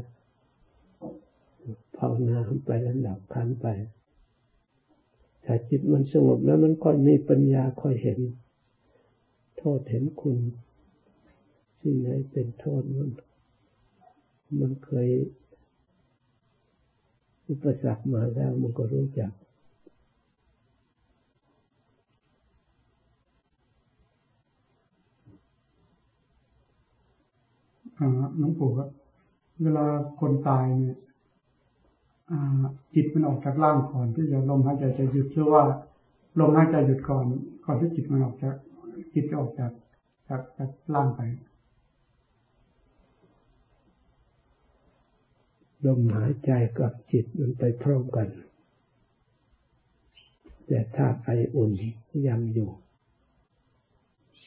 [1.98, 2.36] ภาวนา
[2.66, 3.66] ไปแล้วดับขันไป
[5.44, 8.18] ถ้าจิตมันสงบแล้วมันค่อยมีปัญญาค่อยเห็น
[9.58, 10.38] โทษเห็นคุณ
[11.80, 13.10] สิ่งไหนเป็นโทษมัน
[14.60, 15.08] มันเคย
[17.48, 19.32] อุปสรรคมาแล้วมันก็รู้จัก
[28.40, 28.88] น้องปู่ครับ
[29.62, 29.86] เวลา
[30.20, 30.98] คนตายเนี่ย
[32.94, 35.64] จิตมันออกจากร่างก่อนที่จะลมหายใจจะหยุดหรือว่า
[36.40, 37.24] ลมหายใจหยุดก่อน
[37.64, 38.54] ก่อนที่จิตมันออกจาก
[39.14, 39.72] จิตจะออกจาก
[40.28, 41.20] จากจากร่างไป
[45.86, 48.28] ลมหายใจกับจิตมันไปพร้อมกัน
[50.66, 51.70] แต่ธาตุไออุ่น
[52.28, 52.70] ยังอยู่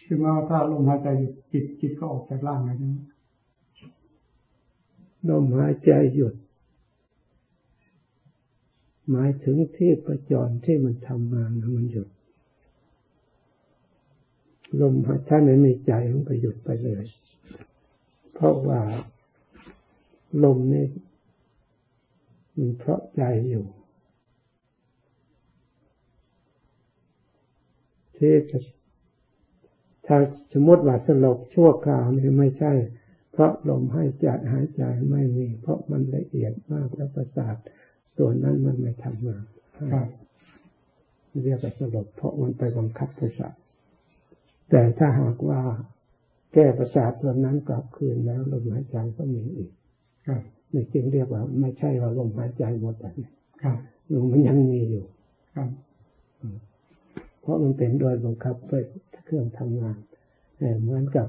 [0.03, 2.95] คือว่าถ้าลมหายใจหยุดจิตจิตก็ออกจากร่างแล้วใช่ไหม
[5.29, 6.33] ลมหายใจหยุด
[9.11, 12.09] หมายถึงที่ประจรที่มันทำงานมันหยุด
[14.81, 17.03] ลมหายใจไม่มีใจมันก็หยุดไปเลย
[18.33, 18.81] เพราะว่า
[20.43, 20.87] ลมนี่
[22.57, 23.65] มันเพราะใจอยู่
[28.17, 28.57] ที่จะ
[30.05, 30.17] ถ้า
[30.53, 32.73] สมมติว่าสลบชั่วคราวนี่ไม่ใช่
[33.31, 37.55] เพราะลมหายใจหายใจไม่มี เพราะมันละเอียดมากแล้วประสาท
[38.17, 39.43] ส่วนนั้นมันไม่ทำงาน
[41.43, 43.55] เรียกว่าสลบเพราะมันไปบังคับประสาท
[44.69, 45.59] แต่ถ้าหากว่า
[46.53, 49.71] แก้ประสาทตัวนั้นกลับคืนแล้วลมหายใจก็มีอีก
[50.73, 53.09] นี่จึงเรียกว่า ไม่ใช่ว่าลมหายใจหมดแต่
[54.13, 55.05] ลมมันยังมีอยู่
[57.41, 58.73] เพราะมันเป็นโดยบังคับไป
[59.25, 59.97] เครื่องทำงาน
[60.81, 61.27] เหมือนกับ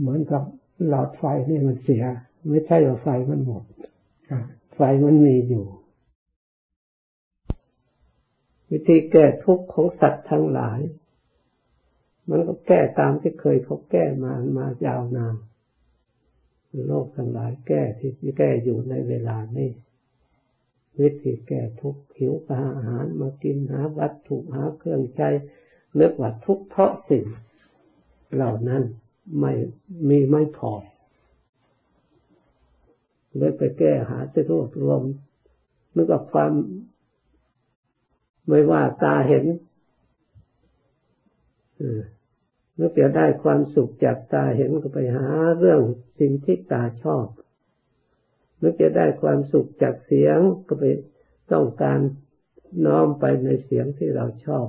[0.00, 0.42] เหมือนกับ
[0.88, 2.04] หลอดไฟนี่มันเสีย
[2.50, 3.64] ไม่ใช่ว่าไฟมันหมด
[4.28, 5.66] ไฟมันมีอยู่
[8.70, 10.80] วิธีแก้ทุกข์ของสัตว์ทั้งหลาย
[12.30, 15.34] มันก็แก้ตามที่เคยเขาแก้มามายาวนาน
[16.86, 19.70] โลกทั้งหลายแก้ที่แก้อยู่ในเวลานี้
[21.00, 25.28] วิธีแก้ทุกข์หิวอาหารมากินหาวัตถุหาเครื่องใช้
[25.94, 27.24] เลือกว่าทุกข์เพราะสิ่ง
[28.34, 28.82] เหล่านั้น
[29.40, 29.52] ไม่
[30.08, 30.72] มีไม่พอ
[33.38, 35.00] เลยไปแก้หาจะรวบรวม
[35.94, 36.52] นึกกับความ
[38.48, 39.44] ไม่ว่าตาเห็น
[42.78, 45.26] นึกจะได้ความสุขจากตาเห็นก็ไปหา
[45.58, 45.80] เรื่อง
[46.20, 47.26] สิ่งที่ตาชอบ
[48.62, 50.84] นึกจะได้ความสุขจากเสียงก็ไป
[51.52, 52.00] ต้องการ
[52.86, 54.66] น้อมไปในเสียงที่เราชอบ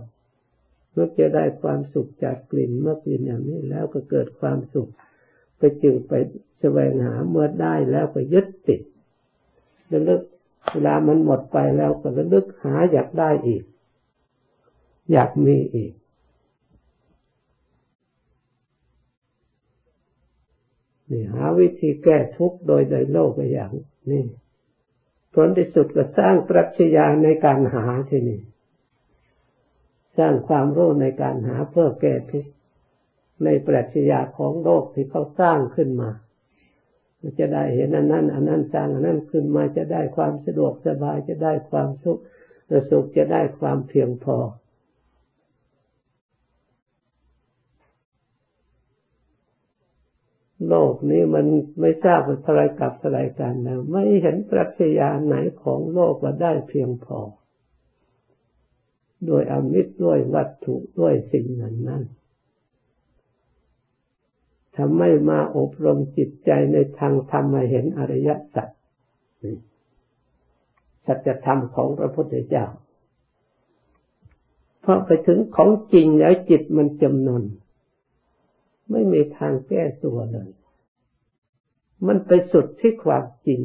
[0.92, 4.90] เมื่อจะได้ความสุขจากกลิ่นเมื่อกลิ่นอย่างนี้แล้วก็เกิดความสุข
[5.58, 6.14] ไปจึงไป
[6.62, 8.82] แสวงหาเมื่อได้แล้วก็ยึดติด
[9.92, 10.22] ระลึก
[10.72, 13.64] เวลามันหมดไปแล้วก็ระลึกหาอยากได้อีก
[15.12, 15.94] อยากมีอีก
[21.12, 23.72] นี่หาวิธีแก้ทุกข์โดยในโลกอย่าง
[24.12, 24.24] นี่
[25.34, 28.42] ผลที่สุดก็สร้างปรัชญาในการหาที่นี่
[30.18, 32.52] สร้างความรู้ในการหาเพื่อแก้ทุกข์
[33.44, 36.10] ในปรัชญาของโลกที่เขาสร้างขึ้นมา
[37.40, 42.20] จะได้เห็นอันนั้นอันนั้นสร้างอันนั้นขึ้นมาจะได้ความสะดวกสบายจะได้ความสุข
[42.90, 44.38] สุขจะได้ความเพียงพอ
[50.68, 51.46] โลกนี้มัน
[51.80, 57.20] ไม่ทราบว่าอะไรกับอะไรกันแล้วไม่เห็นปรัชญาไหนของโลกว่าได้เพียงพอ
[59.26, 62.04] โดยอมิตรด้วยวัตถุด้วยสิ่งนั้นนั้น
[64.76, 68.70] ทำไม่มาอบรมจิตใจในทางธรรมมาเห็นอริยสัจ
[71.06, 72.66] สัจธรรมของพระพุทธเจ้า
[74.84, 77.44] พอไปถึงของจริงแล้วจิตมันจำนน
[78.92, 80.52] ไม่มีทางแก้ตัวเลย
[82.08, 83.62] มันไปสุดที่ความจริง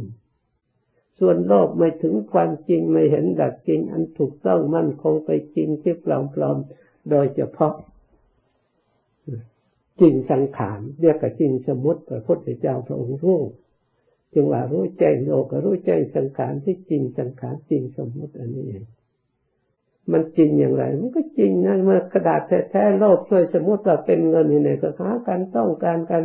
[1.19, 6.07] ส่วนโลกไม่ถึงความจริงไม่เห็นดักจริง อันถูกต้องมั่นคงไปจริงที่ป
[6.41, 7.73] ลอมๆโดยเฉพาะ
[10.01, 13.41] จริงสังขารเรียกกับจริงสมมติพระพุทธเจ้าพระองค์รู้
[14.35, 18.85] จึงว่ารู้แจ้งโลกรู้แจ้งสังขารที่จริงสังขารจริงสมมติอันนี้เอง
[20.13, 26.25] มันจริงอย่างไร มันก็จริงนะเมื่อกระดาษแท้ๆโลกช่วยสมมติว่าเป็นเงินนี่ก็หาการต้องการการ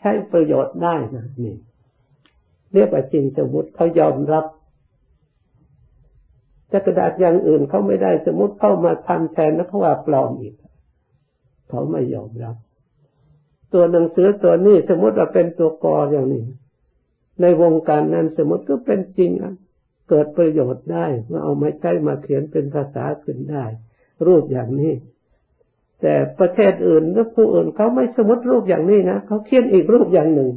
[0.00, 1.56] ใช้ประโยชน์ได้นะนี่
[2.74, 4.44] เรียกว่าจริงสมมติเขายอมรับ
[6.68, 10.54] แต่กระดาษอย่างอื่นเขาไม่ได้สมมติเข้ามาทำแทนแล้วเขาว่าปลอมอีก
[11.68, 12.56] เขาไม่ยอมรับ
[13.72, 16.44] ตัวหนังสือตัวนี้สมมติว่าเป็นตัวกออย่างนี้
[17.40, 19.54] ในวงการนั้นสมมติก็เป็นจริงอะ
[20.08, 23.64] เกิดประโยชน์ได้มาเอามาใช้มาเขียนเป็นภาษาขึ้นได้
[24.26, 24.92] รูปอย่างนี้
[26.00, 30.50] แต่ประเทศอื่นหรือผู้อื่นเขาไม่สมมติรูปอย่างนี้นะเขาเขียนอีกรูปอย่างหนึ่ง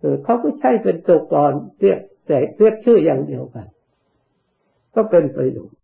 [0.00, 3.66] เออเขาก็ใช้เป็นตัวกรเรียกแต่เรียกชื่ออย่างเดียวกัน
[4.94, 5.77] ก็เป็นประโยชน์